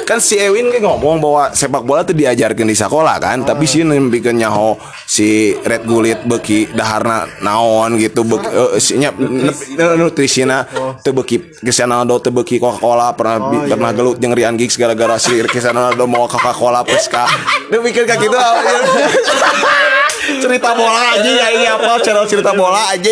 kan 0.03 0.17
si 0.17 0.35
Ewin 0.35 0.69
kan 0.69 0.79
ngomong 0.81 1.19
bahwa 1.19 1.43
sepak 1.51 1.83
bola 1.83 2.01
tuh 2.01 2.13
diajarkan 2.13 2.63
di 2.63 2.73
sekolah 2.73 3.19
kan 3.19 3.43
tapi 3.43 3.65
si 3.65 3.83
nembikan 3.83 4.31
nyaho 4.33 4.79
si 5.03 5.27
Red 5.57 5.83
Gulit 5.83 6.23
beki 6.23 6.71
daharna 6.71 7.27
naon 7.39 7.95
gitu 7.95 8.23
beki 8.23 8.47
eh, 8.47 8.71
si 8.77 8.95
nya 8.95 9.11
nep- 9.11 9.59
nutrisina 9.95 10.63
teu 10.99 11.11
beki 11.11 11.59
Cristiano 11.59 11.95
Ronaldo 11.95 12.21
teu 12.21 12.31
beki 12.31 12.55
Coca-Cola 12.57 13.11
pernah 13.11 13.37
bi- 13.45 13.67
pernah 13.67 13.91
gelut 13.91 14.17
jeung 14.17 14.31
Rian 14.31 14.55
Giggs 14.55 14.75
gara-gara 14.75 15.15
si 15.17 15.35
Cristiano 15.43 15.83
Ronaldo 15.83 16.05
mau 16.05 16.23
Coca-Cola 16.25 16.81
Pesca. 16.81 17.27
Dia 17.67 17.79
mikir 17.79 18.03
kayak 18.03 18.19
gitu 18.21 18.37
cerita 20.41 20.71
bola 20.75 21.01
aja 21.15 21.31
ya 21.31 21.47
ini 21.53 21.65
apa 21.69 21.99
channel 22.01 22.25
cerita 22.25 22.51
bola 22.55 22.91
aja 22.91 23.09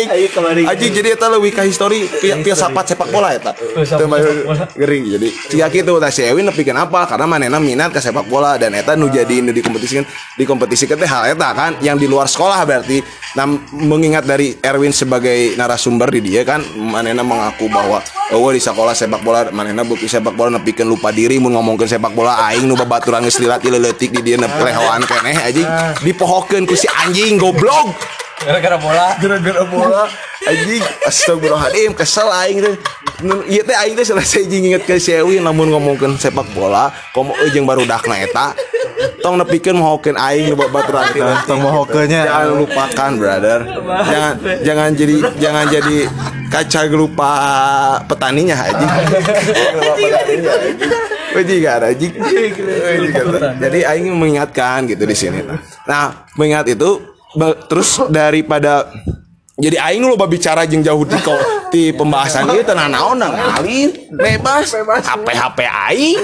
aja 0.68 0.86
jadi 0.86 1.14
eta 1.14 1.26
leuwih 1.30 1.52
ka 1.54 1.62
histori 1.66 2.06
pia 2.20 2.54
sapat 2.54 2.94
sepak 2.94 3.08
bola 3.10 3.34
eta 3.34 3.54
teu 3.54 4.06
mah 4.08 4.18
gering 4.74 5.04
jadi. 5.16 5.28
Sia 5.50 5.66
kitu 5.70 5.96
tah 5.98 6.10
si 6.10 6.22
Ewin 6.26 6.46
nepikeun 6.48 6.76
apa 6.76 7.06
karena 7.08 7.26
manehna 7.26 7.58
minat 7.58 7.90
ke 7.94 8.00
sepak 8.02 8.26
bola 8.26 8.56
dan 8.58 8.74
eta 8.74 8.94
nu 8.94 9.10
jadi 9.10 9.40
nu 9.40 9.50
dikompetisikan 9.54 10.04
dikompetisikan 10.38 10.96
teh 10.98 11.08
hal 11.08 11.30
eta 11.30 11.48
kan? 11.54 11.72
Yang 11.80 12.04
di 12.04 12.06
luar 12.10 12.26
sekolah 12.30 12.60
berarti. 12.66 13.02
Nah 13.34 13.50
mengingat 13.74 14.26
dari 14.26 14.54
Erwin 14.62 14.94
sebagai 14.94 15.58
narasumber 15.58 16.10
di 16.10 16.20
dia 16.22 16.46
kan? 16.46 16.62
Manehna 16.78 17.26
mengaku 17.26 17.66
bahwa 17.66 18.02
oh 18.34 18.50
di 18.50 18.62
sekolah 18.62 18.94
sepak 18.94 19.20
bola 19.22 19.50
manehna 19.50 19.82
bukti 19.82 20.06
sepak 20.06 20.34
bola 20.34 20.58
nepikeun 20.58 20.86
lupa 20.86 21.10
diri 21.10 21.38
mun 21.42 21.54
ngomongkeun 21.58 21.90
sepak 21.90 22.14
bola 22.14 22.38
aing 22.50 22.66
nu 22.66 22.78
babaturan 22.78 23.26
geus 23.26 23.38
lilat 23.42 23.62
di 23.62 24.08
dieu 24.22 24.38
lehoan 24.38 25.02
keneh 25.02 25.36
anjing. 25.40 25.68
Dipohokeun 26.02 26.64
ku 26.68 26.74
si 26.84 26.88
anjing 26.92 27.40
goblok. 27.40 27.96
Gara-gara 28.44 28.76
bola. 28.76 29.16
Gara-gara 29.16 29.64
bola. 29.64 30.04
Anjing 30.44 30.84
astagfirullahaladzim 31.08 31.96
kesel 31.96 32.28
aing 32.28 32.60
teh. 32.60 32.76
Ieu 33.48 33.64
teh 33.64 33.72
aing 33.72 33.96
teh 33.96 34.04
selesai 34.04 34.44
jeung 34.44 34.68
inget 34.68 34.84
ke 34.84 35.00
si 35.00 35.16
Ewin 35.16 35.40
lamun 35.40 35.72
ngomongkeun 35.72 36.20
sepak 36.20 36.44
bola 36.52 36.92
komo 37.16 37.32
jeung 37.56 37.64
barudakna 37.64 38.20
eta. 38.20 38.52
Tong 39.24 39.40
nepikeun 39.40 39.80
mohokeun 39.80 40.20
aing 40.20 40.52
nu 40.52 40.60
babaturan 40.60 41.08
teh 41.16 41.24
tong 41.48 41.64
mohokenya 41.64 42.28
jangan 42.28 42.60
lupakan 42.60 43.10
brother. 43.16 43.64
Jangan 44.04 44.32
jangan 44.60 44.88
jadi 44.92 45.16
jangan 45.40 45.64
jadi 45.72 45.96
kaca 46.52 46.80
lupa 46.92 47.32
petaninya 48.04 48.60
aja 51.34 51.42
Wajikan 51.42 51.82
aja 51.90 52.06
Jadi 53.58 53.78
Aing 53.82 54.14
mengingatkan 54.14 54.86
gitu 54.86 55.02
di 55.02 55.16
sini. 55.18 55.42
Nah, 55.84 56.26
mengingat 56.38 56.70
itu 56.70 57.02
terus 57.66 57.98
daripada 58.06 58.86
jadi 59.54 59.78
Aing 59.78 60.02
lu 60.02 60.18
loba 60.18 60.26
bicara 60.26 60.66
jeung 60.66 60.82
jauh 60.82 61.06
di 61.06 61.14
kok 61.14 61.70
di 61.70 61.94
pembahasan 61.94 62.50
ieu 62.58 62.66
teu 62.66 62.74
naon 62.74 63.22
da 63.22 63.30
ngalin 63.30 64.10
bebas. 64.10 64.74
HP 64.74 65.26
HP 65.30 65.58
Aing 65.62 66.18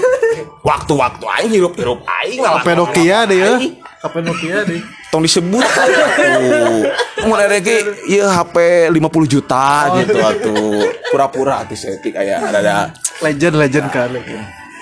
waktu-waktu 0.67 1.25
Aing 1.39 1.51
hirup-hirup 1.55 2.03
Aing 2.11 2.43
HP 2.43 2.69
Nokia 2.75 3.31
deh 3.31 3.39
ya. 3.39 3.55
HP 4.03 4.15
Nokia 4.27 4.67
deh. 4.67 4.83
Tong 5.15 5.23
disebut. 5.23 5.63
Tuh 5.63 7.27
mau 7.31 7.39
ge 7.63 8.03
ieu 8.11 8.27
HP 8.27 8.91
50 8.99 8.99
juta 9.31 9.95
gitu 10.03 10.19
atuh. 10.19 10.91
Pura-pura 11.15 11.63
atuh 11.63 11.79
setik 11.79 12.19
aya 12.19 12.43
ada 12.43 12.91
legend 13.23 13.55
legend 13.63 13.87
kali 13.95 14.23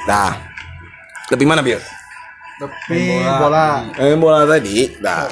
nah 0.09 0.33
lebih 1.29 1.45
mana 1.45 1.61
Bil? 1.61 1.77
tapi 2.59 3.23
bola 3.39 3.87
Eh 4.01 4.17
bola 4.17 4.49
tadi 4.49 4.97
nah 5.05 5.29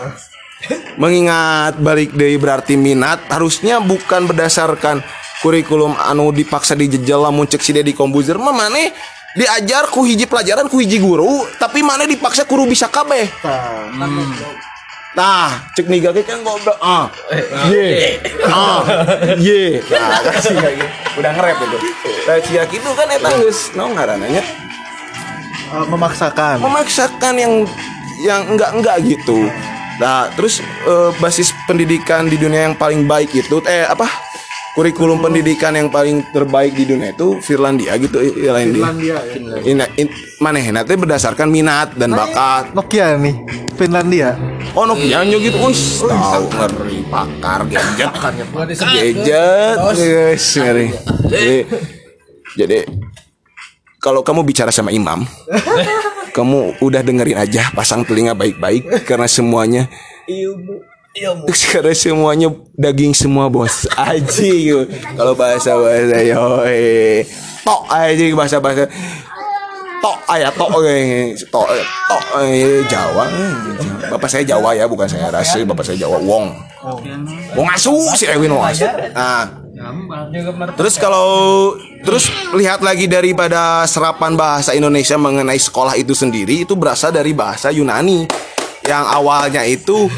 mengingat 1.01 1.81
balik 1.81 2.13
dari 2.13 2.37
berarti 2.37 2.77
minat 2.77 3.25
harusnya 3.29 3.81
bukan 3.81 4.29
berdasarkan 4.29 5.01
kurikulum 5.41 5.97
anu 5.97 6.33
dipaksa 6.33 6.73
dijejel 6.73 7.25
lamun 7.25 7.45
cek 7.45 7.61
si 7.61 7.77
Deddy 7.77 7.93
Kombuzer 7.93 8.41
mah 8.41 8.57
maneh 8.57 8.93
diajar 9.37 9.93
ku 9.93 10.09
hiji 10.09 10.25
pelajaran 10.25 10.69
ku 10.73 10.81
hiji 10.81 10.97
guru 10.97 11.45
tapi 11.61 11.85
mana 11.85 12.09
dipaksa 12.09 12.49
guru 12.49 12.65
bisa 12.69 12.89
kabeh 12.89 13.29
Nah, 15.17 15.73
cek 15.73 15.89
nih 15.89 16.05
gak 16.05 16.29
kan 16.29 16.45
goblok. 16.45 16.77
Ah. 16.77 17.09
Ye. 17.73 18.21
Ah. 18.45 18.85
Ye. 19.41 19.81
Nah, 19.89 20.21
kasih. 20.29 20.61
Udah 21.17 21.33
nge-rap 21.33 21.57
itu. 21.57 21.79
Nah, 22.29 22.37
cia 22.45 22.63
gitu 22.69 22.91
kan 22.93 23.09
eta 23.09 23.33
geus 23.41 23.73
naon 23.73 23.97
ngarananya? 23.97 24.45
Eh, 25.67 25.87
memaksakan. 25.91 26.63
Memaksakan 26.63 27.35
yang 27.35 27.55
yang 28.23 28.43
enggak-enggak 28.55 28.97
gitu. 29.03 29.51
Nah, 29.99 30.29
terus 30.37 30.63
eh, 30.63 31.11
basis 31.19 31.51
pendidikan 31.67 32.29
di 32.31 32.39
dunia 32.39 32.71
yang 32.71 32.77
paling 32.79 33.09
baik 33.09 33.35
itu 33.35 33.59
eh 33.67 33.89
apa? 33.89 34.07
Kurikulum 34.77 35.25
pendidikan 35.25 35.73
yang 35.73 35.89
paling 35.89 36.21
terbaik 36.37 36.77
di 36.77 36.85
dunia 36.85 37.17
itu 37.17 37.41
Finlandia 37.41 37.97
gitu, 37.97 38.21
Finlandia. 38.21 38.85
Finlandia 38.85 39.17
ya. 39.65 39.73
Ina, 39.73 39.89
in, 39.97 40.13
manehna 40.37 40.85
teh 40.85 41.01
berdasarkan 41.01 41.49
minat 41.49 41.97
dan 41.97 42.13
bakat. 42.13 42.77
Nokia 42.77 43.17
nih 43.17 43.41
Finlandia. 43.73 44.37
Oh 44.77 44.85
Nokia 44.85 45.25
nyo 45.25 45.41
gitu, 45.41 45.57
wis 45.65 46.05
tahu 46.05 46.45
ngeri 46.53 47.09
pakar 47.09 47.65
gadget, 47.73 48.13
gadget, 48.85 49.79
guys 49.97 50.47
ngeri. 50.61 50.87
Jadi, 51.25 51.57
jadi 52.53 52.79
kalau 54.07 54.23
kamu 54.23 54.47
bicara 54.47 54.71
sama 54.71 54.95
imam, 54.95 55.27
kamu 56.37 56.79
udah 56.79 57.03
dengerin 57.03 57.43
aja, 57.43 57.75
pasang 57.75 58.07
telinga 58.07 58.39
baik-baik 58.39 59.03
karena 59.03 59.27
semuanya 59.27 59.91
ilmu, 60.31 60.79
Sekarang 61.51 61.97
semuanya 62.07 62.49
daging 62.79 63.19
semua 63.19 63.51
bos. 63.51 63.91
Aji 63.99 64.71
gitu. 64.71 64.87
Kalau 65.19 65.35
bahasa 65.35 65.75
bahasa 65.75 66.23
yo 66.23 66.63
tok 67.67 67.83
aja 67.91 68.25
bahasa 68.31 68.57
bahasa 68.63 68.87
tok 69.99 70.19
ayah 70.39 70.55
tok 70.55 70.71
tok 71.51 71.67
tok 72.07 72.23
eh, 72.47 72.87
Jawa. 72.87 73.27
Bapak 74.07 74.31
saya 74.31 74.47
Jawa 74.47 74.71
ya 74.79 74.87
bukan 74.87 75.11
saya 75.11 75.35
rasi 75.35 75.67
bapak 75.67 75.83
saya 75.83 75.99
Jawa. 75.99 76.23
Wong. 76.23 76.55
Wong 77.59 77.69
asu 77.75 77.91
si 78.15 78.31
Ewin 78.31 78.55
Wong 78.55 78.63
asu. 78.63 78.87
Nah 79.17 79.66
terus 80.73 80.97
kalau 80.97 81.29
terus 82.01 82.33
lihat 82.57 82.81
lagi 82.81 83.05
daripada 83.05 83.85
serapan 83.85 84.33
bahasa 84.33 84.73
Indonesia 84.73 85.21
mengenai 85.21 85.61
sekolah 85.61 86.01
itu 86.01 86.17
sendiri 86.17 86.65
itu 86.65 86.73
berasal 86.73 87.13
dari 87.13 87.37
bahasa 87.37 87.69
Yunani 87.69 88.25
yang 88.89 89.05
awalnya 89.05 89.61
itu 89.69 90.09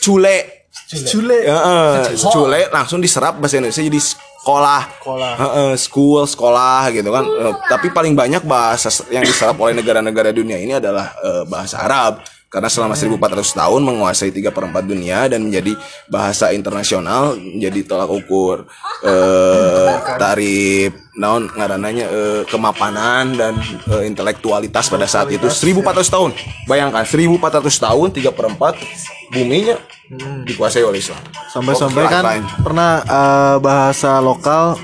cule 0.00 0.56
Cule. 0.86 1.42
Heeh, 1.42 2.14
cule 2.30 2.70
langsung 2.70 3.02
diserap 3.02 3.42
bahasa 3.42 3.58
Indonesia 3.58 3.82
jadi 3.82 3.98
sekolah. 3.98 5.02
Sekolah. 5.02 5.32
Heeh, 5.34 5.70
school, 5.74 6.22
sekolah 6.22 6.94
gitu 6.94 7.10
kan. 7.10 7.26
Eh, 7.26 7.54
tapi 7.66 7.90
paling 7.90 8.14
banyak 8.14 8.46
bahasa 8.46 8.86
yang 9.10 9.26
diserap 9.26 9.58
oleh 9.58 9.74
negara-negara 9.74 10.30
dunia 10.30 10.54
ini 10.54 10.78
adalah 10.78 11.10
eh, 11.18 11.42
bahasa 11.50 11.82
Arab. 11.82 12.22
Karena 12.46 12.70
selama 12.70 12.94
1400 12.94 13.58
tahun 13.58 13.80
menguasai 13.82 14.30
3 14.30 14.54
per 14.54 14.64
4 14.70 14.86
dunia 14.86 15.26
dan 15.26 15.44
menjadi 15.44 15.74
bahasa 16.06 16.54
internasional 16.54 17.34
menjadi 17.34 17.80
tolak 17.84 18.10
ukur 18.10 18.70
eh 19.10 19.92
tarif 20.16 21.05
naon 21.16 21.48
ngarananya 21.48 22.06
eh, 22.06 22.42
kemapanan 22.44 23.32
dan 23.34 23.56
eh, 23.88 24.04
intelektualitas 24.04 24.92
pada 24.92 25.08
saat 25.08 25.32
itu 25.32 25.48
1400 25.48 26.12
tahun. 26.12 26.30
Bayangkan 26.68 27.02
1400 27.02 27.64
tahun 27.72 28.08
3 28.12 28.36
per 28.36 28.46
4 28.52 29.32
buminya 29.32 29.76
dikuasai 30.46 30.84
oleh 30.84 31.00
Islam. 31.00 31.18
Sampai-sampai 31.50 32.04
kan 32.06 32.24
fine. 32.24 32.46
pernah 32.60 33.00
eh, 33.00 33.56
bahasa 33.64 34.20
lokal 34.20 34.76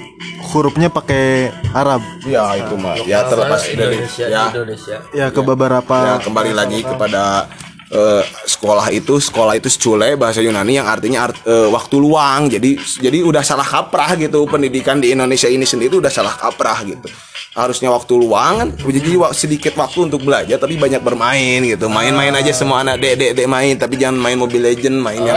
hurufnya 0.53 0.89
pakai 0.89 1.53
Arab. 1.77 2.01
Ya 2.25 2.49
itu 2.57 2.75
mah 2.81 2.97
ya 3.05 3.29
terlepas 3.29 3.61
dari 3.69 4.01
Indonesia 4.01 4.27
ya 4.27 4.45
Indonesia 4.51 4.97
Ya 5.13 5.27
ke 5.29 5.41
beberapa 5.45 5.97
ya 6.01 6.17
kembali 6.25 6.53
lagi 6.57 6.81
kepada 6.81 7.47
eh, 7.93 8.25
sekolah 8.49 8.89
itu 8.89 9.21
sekolah 9.21 9.55
itu 9.55 9.69
secule 9.69 10.17
bahasa 10.17 10.41
Yunani 10.41 10.81
yang 10.81 10.89
artinya 10.89 11.29
art- 11.29 11.45
eh, 11.45 11.69
waktu 11.69 11.97
luang. 12.01 12.49
Jadi 12.49 12.81
jadi 12.99 13.21
udah 13.21 13.45
salah 13.45 13.69
kaprah 13.69 14.17
gitu. 14.17 14.49
Pendidikan 14.49 14.99
di 14.99 15.13
Indonesia 15.13 15.47
ini 15.47 15.69
sendiri 15.69 16.01
udah 16.01 16.09
salah 16.09 16.33
kaprah 16.33 16.83
gitu. 16.83 17.07
Harusnya 17.53 17.93
waktu 17.93 18.17
luang 18.17 18.55
kan 18.65 18.69
jadi 18.81 19.13
sedikit 19.37 19.77
waktu 19.77 20.09
untuk 20.09 20.25
belajar 20.25 20.57
tapi 20.57 20.81
banyak 20.81 21.05
bermain 21.05 21.61
gitu. 21.61 21.85
Main-main 21.93 22.33
aja 22.33 22.49
semua 22.51 22.81
anak 22.81 22.97
dek 22.97 23.15
dek 23.21 23.31
dek 23.37 23.49
main 23.49 23.77
tapi 23.77 24.01
jangan 24.01 24.17
main 24.17 24.41
Mobile 24.41 24.73
Legend 24.73 24.97
main 24.97 25.21
yang 25.21 25.37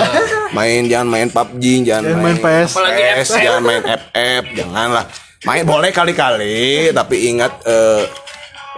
main 0.55 0.87
jangan 0.87 1.07
main 1.11 1.27
PUBG 1.27 1.83
jangan 1.83 2.03
Jangan 2.07 2.23
main 2.23 2.37
PS. 2.39 2.71
Apalagi 2.71 3.01
PS, 3.03 3.29
jangan 3.35 3.61
main 3.67 3.83
FF 3.83 4.43
janganlah. 4.55 5.05
Main 5.43 5.63
boleh 5.67 5.91
kali-kali 5.91 6.89
tapi 6.95 7.35
ingat 7.35 7.51
eh 7.67 8.03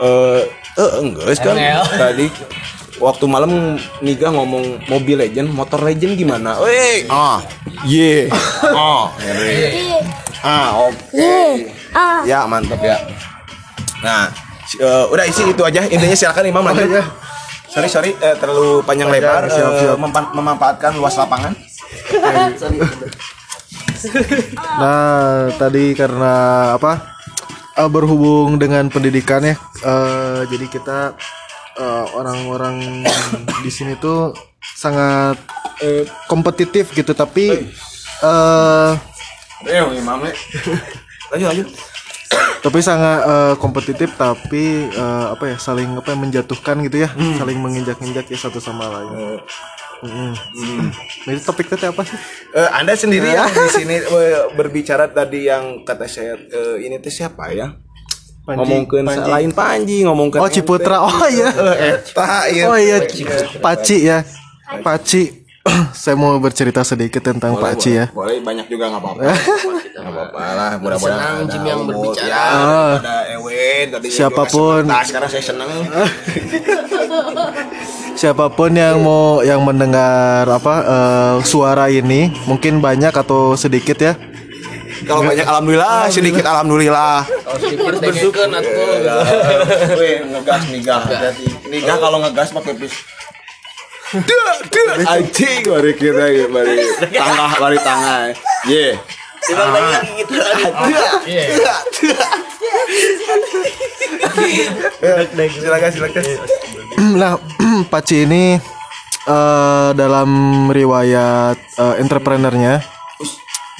eh 0.01 0.41
eh 0.77 0.91
enggak 1.05 1.37
kan 1.37 1.55
tadi 1.93 2.25
waktu 2.97 3.25
malam 3.25 3.75
Niga 3.99 4.29
ngomong 4.29 4.85
Mobile 4.85 5.23
Legend 5.23 5.49
Motor 5.49 5.81
Legend 5.81 6.13
gimana? 6.13 6.57
Weh. 6.59 7.05
Ah 7.07 7.41
ye. 7.83 8.27
Ah 8.63 9.13
ngeri. 9.15 9.97
ah 10.39 10.69
oke. 10.83 11.33
Ya 12.23 12.45
mantap 12.45 12.79
ya. 12.79 12.97
Nah 14.01 14.29
eh, 14.73 15.03
udah 15.07 15.25
isi 15.25 15.45
itu 15.45 15.61
aja. 15.61 15.85
Intinya 15.85 16.13
silakan 16.13 16.45
Imam 16.45 16.61
lanjut. 16.61 17.01
sorry 17.67 17.87
sorry 17.87 18.11
eh, 18.17 18.33
terlalu 18.35 18.81
panjang 18.81 19.07
lebar 19.07 19.45
siap, 19.45 19.69
eh, 19.71 19.79
siap. 19.85 19.97
mempan- 19.97 20.33
memanfaatkan 20.33 20.93
luas 20.93 21.13
lapangan. 21.15 21.53
Nah, 24.77 25.49
tadi 25.57 25.93
karena 25.93 26.33
apa? 26.73 27.17
eh, 27.73 27.89
berhubung 27.89 28.57
dengan 28.57 28.89
pendidikan 28.89 29.41
ya. 29.41 29.55
eh, 29.79 30.41
jadi 30.47 30.65
kita 30.67 30.97
eh, 31.79 32.05
orang-orang 32.13 33.05
di 33.65 33.71
sini 33.71 33.95
tuh 33.97 34.33
sangat 34.61 35.37
eh, 35.81 36.03
kompetitif 36.25 36.91
gitu, 36.93 37.13
tapi 37.13 37.53
eh 38.21 38.93
Le. 40.21 40.31
lanjut 41.33 41.47
lanjut. 41.49 41.67
Tapi 42.57 42.79
sangat 42.81 43.19
eh, 43.23 43.53
kompetitif 43.61 44.13
tapi 44.17 44.89
eh, 44.89 45.25
apa 45.31 45.53
ya 45.53 45.57
saling 45.57 45.97
apa 45.97 46.13
ya, 46.13 46.17
menjatuhkan 46.17 46.81
gitu 46.85 47.05
ya. 47.05 47.09
Saling 47.37 47.57
menginjak-injak 47.61 48.27
ya 48.27 48.37
satu 48.37 48.59
sama 48.59 48.89
lain. 48.89 49.41
Mm-mm. 49.97 50.29
Nah, 51.25 51.31
itu 51.33 51.41
topik 51.41 51.73
tadi 51.73 51.89
apa 51.89 52.05
sih? 52.05 52.17
Eh, 52.53 52.69
anda 52.69 52.93
sendiri 52.93 53.33
yang 53.33 53.49
di 53.49 53.69
sini 53.73 53.97
berbicara 54.53 55.09
tadi 55.09 55.49
yang 55.49 55.81
kata 55.81 56.05
saya 56.05 56.37
eh, 56.37 56.85
ini 56.85 57.01
teh 57.01 57.09
siapa 57.09 57.49
ya? 57.49 57.73
Ngomongkeun 58.49 59.03
Panji. 59.03 59.27
lain 59.27 59.49
Panji, 59.51 59.97
ngomongkeun 60.01 60.39
oh 60.39 60.47
Ciputra 60.47 60.97
oh 61.01 61.27
iya 61.27 61.49
Eh, 61.49 61.99
eta 61.99 62.47
ieu. 62.47 62.63
oh 62.65 62.77
iya 62.77 63.03
Paci 63.57 63.97
ya 64.01 64.23
Paci 64.79 65.43
saya 65.93 66.15
mau 66.15 66.31
bercerita 66.37 66.79
sedikit 66.81 67.19
tentang 67.19 67.51
Boleh, 67.53 67.63
Paci 67.67 67.91
boleh. 67.91 67.99
ya 67.99 68.05
Boleh 68.09 68.35
banyak 68.39 68.65
juga 68.67 68.87
nggak 68.87 69.01
apa-apa. 69.03 69.21
Nggak 69.97 70.13
apa-apa 70.13 70.43
lah, 70.53 70.71
mudah-mudahan 70.77 71.17
Senang 71.17 71.35
ada 71.35 71.49
Jim 71.49 71.63
yang 71.65 71.81
berbicara. 71.83 72.29
Ya, 72.29 72.45
daripada 72.45 73.15
Ewen 73.33 73.85
tadi 73.89 74.07
Siapa 74.07 74.43
pun. 74.45 74.81
Nah, 74.85 75.01
sekarang 75.01 75.25
saya 75.27 75.43
senang. 75.43 75.69
siapa 78.15 78.45
pun 78.47 78.71
yang 78.71 78.97
mau 78.99 79.41
yang 79.41 79.61
mendengar 79.61 80.47
apa 80.47 80.75
eh, 80.81 81.35
suara 81.43 81.85
ini 81.87 82.29
mungkin 82.45 82.77
banyak 82.77 83.11
atau 83.11 83.53
sedikit 83.53 83.97
ya 83.97 84.13
Kalau 85.07 85.21
banyak 85.23 85.47
alhamdulillah, 85.47 86.11
sedikit 86.11 86.43
alhamdulillah. 86.43 87.23
kalau 87.23 87.57
sedikit 87.63 87.95
dengekeun 88.03 88.51
atuh 88.51 88.91
Weh, 89.95 90.19
ngegas 90.27 90.63
nigah. 90.67 91.01
Jadi 91.07 91.47
nigah 91.71 91.97
kalau 91.97 92.19
ngegas 92.21 92.51
pakai 92.51 92.73
pis. 92.75 92.93
Duh, 94.07 94.51
duh, 94.71 94.87
anjing 95.03 95.67
mari 95.67 95.91
kita 95.91 96.25
ya, 96.31 96.45
mari 96.47 96.79
tangah, 97.11 97.51
mari 97.59 97.77
tangah. 97.83 98.31
Ye. 98.67 98.95
Ah. 98.95 99.75
Silakan, 105.47 105.91
silakan. 105.91 106.23
nah 107.15 107.39
Paci 107.91 108.27
ini 108.27 108.59
eh, 109.27 109.89
dalam 109.95 110.29
riwayat 110.71 111.57
eh, 111.79 111.95
entrepreneurnya 112.03 112.96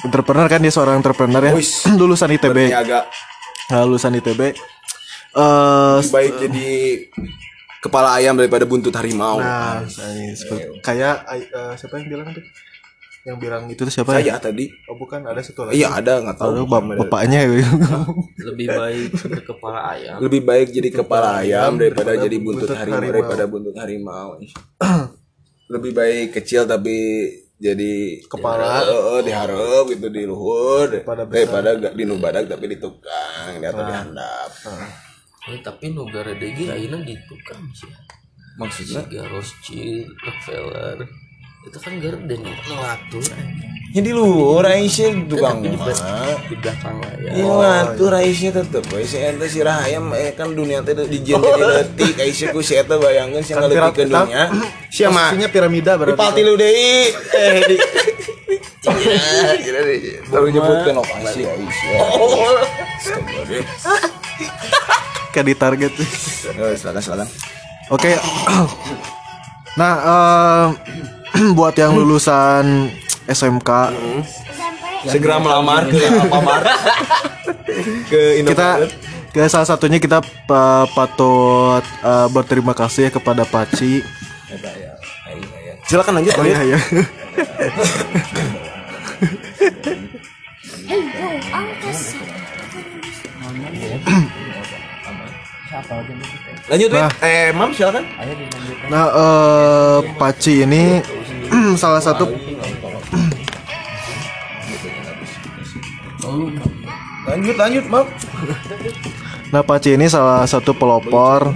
entrepreneur 0.00 0.46
kan 0.46 0.60
dia 0.60 0.70
seorang 0.70 0.96
entrepreneur 0.96 1.42
ya. 1.42 1.52
Wis. 1.52 1.86
lulusan 2.00 2.30
ITB 2.30 2.70
agak 2.70 3.04
Nah, 3.68 3.84
lulusan 3.84 4.14
ITB 4.14 4.40
eh 5.30 5.94
lebih 5.98 6.10
baik 6.10 6.32
jadi 6.40 6.68
kepala 7.78 8.16
ayam 8.16 8.34
daripada 8.34 8.64
buntut 8.64 8.90
harimau. 8.90 9.38
nah 9.38 9.84
seperti- 9.84 10.80
kayak 10.80 11.14
eh, 11.30 11.72
siapa 11.76 12.00
yang 12.00 12.08
bilang 12.10 12.28
tuh 12.32 12.42
yang 13.22 13.36
bilang 13.36 13.68
itu 13.68 13.76
tuh 13.78 13.92
siapa 13.92 14.16
Saya 14.16 14.24
ya 14.24 14.36
tadi. 14.40 14.72
oh 14.88 14.96
bukan. 14.96 15.20
Ada 15.20 15.44
satu 15.44 15.68
lagi. 15.68 15.76
Iya 15.76 15.92
ada. 15.92 16.24
Nggak 16.24 16.36
tahu. 16.38 16.48
Aduh, 16.48 16.64
bap- 16.64 16.96
bapaknya 16.96 17.44
ya. 17.44 17.60
Lebih 18.48 18.66
baik 18.72 19.08
ke 19.12 19.40
kepala 19.44 19.78
ayam. 19.92 20.16
Lebih 20.16 20.40
baik 20.42 20.66
jadi 20.72 20.88
kepala 20.88 21.28
ayam 21.38 21.76
daripada 21.76 22.08
daripada 22.08 22.24
jadi 22.24 22.36
buntut 22.40 22.64
buntut 22.64 22.72
harimau 22.72 22.96
harimau. 22.96 23.12
daripada 23.12 23.44
buntut 23.44 23.76
harimau. 23.76 24.28
Lebih 25.68 25.92
baik 25.92 26.26
kecil 26.32 26.64
tapi 26.64 26.96
jadi 27.58 28.22
Kepala. 28.24 28.86
Heeh, 28.86 29.18
diharap 29.26 29.84
gitu 29.90 30.06
di 30.08 30.22
luhur 30.24 30.86
Daripada 30.88 31.26
besar. 31.26 31.34
daripada 31.34 31.68
gak 31.74 31.94
di 31.98 32.02
nu 32.06 32.16
badak 32.22 32.46
tapi 32.46 32.64
di 32.70 32.78
tukang 32.78 33.58
di 33.58 33.66
atau 33.66 33.82
di 33.82 33.94
handap. 33.94 34.50
Eh, 35.48 35.58
tapi 35.60 35.90
negara 35.90 36.32
degi 36.38 36.70
ayeuna 36.70 37.02
di 37.02 37.18
tukang 37.26 37.62
sih 37.74 37.90
Maksudnya 38.58 39.06
Siga 39.06 39.22
Rothschild 39.30 40.10
Rockefeller 40.18 40.98
itu 41.58 41.78
kan 41.78 41.92
garden 41.98 42.40
ngelatur 42.44 43.24
ya 43.88 44.00
di 44.00 44.12
luhur 44.12 44.62
Aisyah 44.62 45.26
tukang 45.26 45.58
di, 45.58 45.72
mah. 45.72 45.90
di 46.46 46.54
belakang 46.54 46.96
lah 47.00 47.12
ya 47.18 47.30
Iya 47.34 47.50
ngatur 47.50 48.12
Aisyah 48.14 48.50
tetep 48.54 48.84
Aisyah 48.86 49.20
ente 49.32 49.46
si 49.48 49.58
rahayam 49.60 50.12
eh 50.12 50.32
kan 50.32 50.52
dunia 50.52 50.84
teh 50.84 50.94
di 50.94 51.18
jen 51.18 51.40
jadi 51.40 51.64
letik 51.82 52.14
Aisyah 52.14 52.48
ku 52.52 52.60
si 52.60 52.76
eta 52.76 52.94
bayangkeun 52.94 53.42
si 53.42 53.52
ngaleutikeun 53.52 54.06
piram- 54.06 54.28
dunia. 54.28 54.44
Sia 54.88 55.08
mah 55.08 55.32
posisinya 55.32 55.48
piramida 55.50 55.92
di 55.92 55.98
berarti 55.98 56.20
palti 56.20 56.40
lu 56.42 56.54
deui 56.54 57.10
eh 57.10 57.58
di 57.64 57.76
di 58.78 60.10
baru 60.30 60.46
nyebutkeun 60.48 60.94
lokasi 60.94 61.40
Aisyah. 61.42 61.98
Astagfirullah. 61.98 62.66
kayak 65.32 65.44
di 65.44 65.54
target 65.54 65.92
Eh, 66.48 66.74
silakan 66.76 67.02
silakan. 67.02 67.28
Oke. 67.88 68.16
nah, 69.80 69.94
eh, 70.00 70.66
buat 71.58 71.74
yang 71.78 71.94
lulusan 71.94 72.90
SMK, 73.28 73.70
Segera 75.06 75.38
melamar 75.38 75.86
ke 75.86 75.94
Alfamart. 76.00 76.64
ke 78.10 78.42
kita 78.42 78.68
ke 79.30 79.46
salah 79.46 79.68
satunya 79.68 80.02
kita 80.02 80.18
eh, 80.24 80.86
patut 80.90 81.84
eh, 81.84 82.28
berterima 82.34 82.74
kasih 82.74 83.08
ya 83.08 83.10
kepada 83.14 83.46
Paci. 83.46 84.02
Silakan 85.88 86.20
lanjut 86.20 86.34
Oh 86.36 86.44
iya, 86.44 86.60
iya. 86.66 86.78
Lanjut. 96.68 96.90
Nah. 96.92 97.10
Eh, 97.24 97.48
Mam 97.56 97.70
silakan. 97.72 98.04
Nah, 98.92 99.06
eh 99.08 99.98
Paci 100.20 100.64
ini 100.64 101.00
salah 101.76 102.02
satu 102.02 102.26
Lanjut, 107.28 107.56
lanjut, 107.56 107.84
Mam. 107.88 108.06
Nah, 109.48 109.60
Paci 109.60 109.96
ini 109.96 110.08
salah 110.08 110.44
satu 110.44 110.72
pelopor 110.72 111.52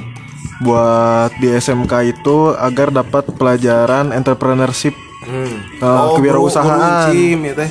buat 0.60 1.32
di 1.40 1.48
SMK 1.48 1.92
itu 2.06 2.52
agar 2.54 2.92
dapat 2.92 3.24
pelajaran 3.34 4.12
entrepreneurship, 4.12 4.92
Hmm. 5.22 5.54
eh, 5.80 6.08
kewirausahaan. 6.16 7.08
ya 7.12 7.52
teh. 7.56 7.70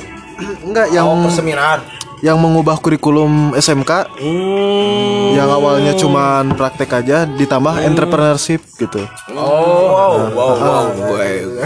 Enggak 0.62 0.90
yang 0.90 1.06
Oh, 1.06 1.22
perseminar. 1.22 1.82
Yang 2.22 2.38
mengubah 2.38 2.78
kurikulum 2.78 3.52
SMK 3.52 4.06
Hmm. 4.14 5.34
yang 5.34 5.50
awalnya 5.50 5.92
cuman 5.92 6.54
praktek 6.54 7.02
aja 7.02 7.26
ditambah 7.26 7.82
entrepreneurship 7.82 8.62
gitu. 8.78 9.02
Oh, 9.34 9.90
wow, 9.90 10.12
wow, 10.30 10.54
wow, 10.54 10.84
boy. 11.10 11.58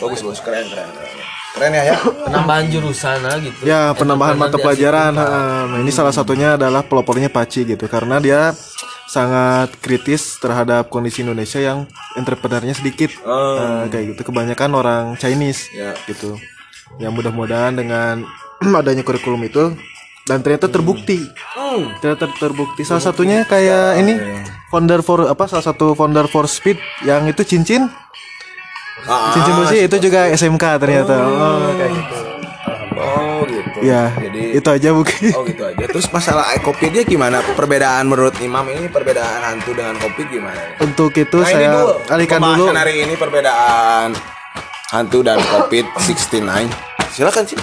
Bagus, 0.00 0.20
bagus, 0.24 0.40
keren, 0.40 0.64
keren, 0.66 0.88
keren. 0.88 1.18
Keren 1.50 1.72
ya, 1.74 1.82
ya. 1.84 1.96
penambahan 1.98 2.70
jurusan 2.70 3.18
lah 3.20 3.36
gitu 3.42 3.58
Ya, 3.66 3.90
penambahan 3.92 4.38
mata 4.38 4.54
pelajaran. 4.54 5.12
Ha. 5.12 5.26
Nah, 5.66 5.78
ini 5.82 5.90
salah 5.90 6.14
satunya 6.14 6.54
adalah 6.54 6.86
pelopornya 6.86 7.26
Paci 7.26 7.66
gitu 7.66 7.90
karena 7.90 8.22
dia 8.22 8.54
sangat 9.04 9.74
kritis 9.82 10.38
terhadap 10.38 10.86
kondisi 10.86 11.26
Indonesia 11.26 11.58
yang 11.58 11.90
entrepreneurnya 12.14 12.72
sedikit. 12.72 13.10
Nah, 13.26 13.90
kayak 13.90 14.14
gitu 14.14 14.30
kebanyakan 14.30 14.70
orang 14.72 15.04
Chinese 15.18 15.66
Ya. 15.74 15.92
gitu. 16.06 16.38
Yang 17.02 17.12
mudah-mudahan 17.18 17.74
dengan 17.74 18.22
adanya 18.80 19.02
kurikulum 19.02 19.40
itu 19.42 19.72
dan 20.24 20.44
ternyata 20.44 20.68
terbukti. 20.68 21.26
Ternyata 21.98 22.28
terbukti. 22.32 22.82
Salah 22.84 23.02
satunya 23.02 23.42
kayak 23.42 23.98
ini 23.98 24.14
founder 24.68 25.00
for 25.00 25.26
apa 25.26 25.48
salah 25.48 25.64
satu 25.64 25.92
founder 25.92 26.26
for 26.26 26.44
speed 26.44 26.76
yang 27.02 27.26
itu 27.26 27.42
cincin 27.42 27.88
Ah, 29.08 29.32
cincin 29.32 29.56
besi 29.56 29.88
itu 29.88 29.96
juga 29.96 30.28
SMK 30.28 30.64
ternyata. 30.76 31.14
Oh, 31.24 31.72
kayak 31.72 31.92
gitu. 31.96 32.14
Oh, 33.00 33.40
gitu. 33.48 33.78
Ya, 33.80 34.12
Jadi 34.12 34.60
itu 34.60 34.68
aja 34.68 34.88
mungkin. 34.92 35.24
Oh 35.40 35.42
gitu 35.42 35.62
aja. 35.64 35.84
Terus 35.88 36.04
masalah 36.12 36.44
kopi 36.60 36.92
dia 36.92 37.00
gimana? 37.00 37.40
Perbedaan 37.56 38.04
menurut 38.04 38.36
Imam 38.44 38.60
ini 38.68 38.92
perbedaan 38.92 39.40
hantu 39.40 39.72
dengan 39.72 39.96
kopi 39.96 40.28
gimana? 40.28 40.76
Untuk 40.84 41.16
itu 41.16 41.40
Nah, 41.40 41.48
saya 41.48 41.80
dulu, 41.80 41.96
alihkan 42.12 42.38
dulu. 42.44 42.64
hari 42.76 43.08
ini 43.08 43.16
perbedaan 43.16 44.12
hantu 44.92 45.24
dan 45.24 45.40
COVID 45.40 45.96
69. 45.96 46.68
Silakan 47.10 47.44
sih. 47.48 47.56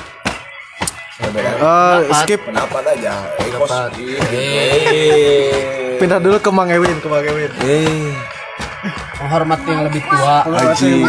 Eh, 1.30 1.98
skip 2.18 2.42
Pendapat 2.42 2.84
aja. 2.90 3.13
Eh, 3.36 3.44
Pendapat. 3.44 3.90
Eh. 4.32 5.98
pindah 5.98 6.20
dulu 6.20 6.38
ke 6.38 6.50
Mang 6.50 6.70
Ewin, 6.70 6.98
ke 6.98 7.08
Mang 7.08 7.22
Ewin. 7.22 7.52
Eh, 7.62 8.13
menghormati 9.18 9.68
yang 9.68 9.84
lebih 9.84 10.02
tua 10.06 10.46
Haji. 10.46 11.04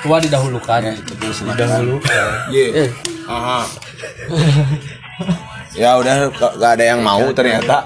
tua 0.00 0.16
didahulukan 0.22 0.80
didahulukan 1.26 2.08
Ye. 2.48 2.86
eh 2.86 2.90
Aha. 3.26 3.66
ya 5.74 5.98
udah 5.98 6.30
gak 6.30 6.72
ada 6.78 6.84
yang 6.86 7.02
mau 7.02 7.26
ternyata. 7.32 7.82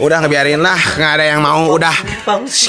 Udah 0.00 0.24
ngebiarin 0.24 0.64
lah, 0.64 0.80
nggak 0.96 1.12
ada 1.20 1.24
yang 1.36 1.44
mau. 1.44 1.68
Udah 1.68 1.92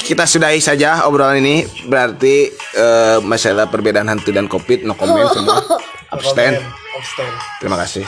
kita 0.04 0.28
sudahi 0.28 0.60
saja 0.60 1.08
obrolan 1.08 1.40
ini. 1.40 1.64
Berarti 1.88 2.52
eh, 2.52 3.16
masalah 3.24 3.64
perbedaan 3.72 4.12
hantu 4.12 4.28
dan 4.28 4.44
covid 4.44 4.84
no 4.84 4.92
comment 4.92 5.32
semua. 5.32 5.64
Abstain. 6.14 6.60
Terima 7.64 7.80
kasih. 7.80 8.04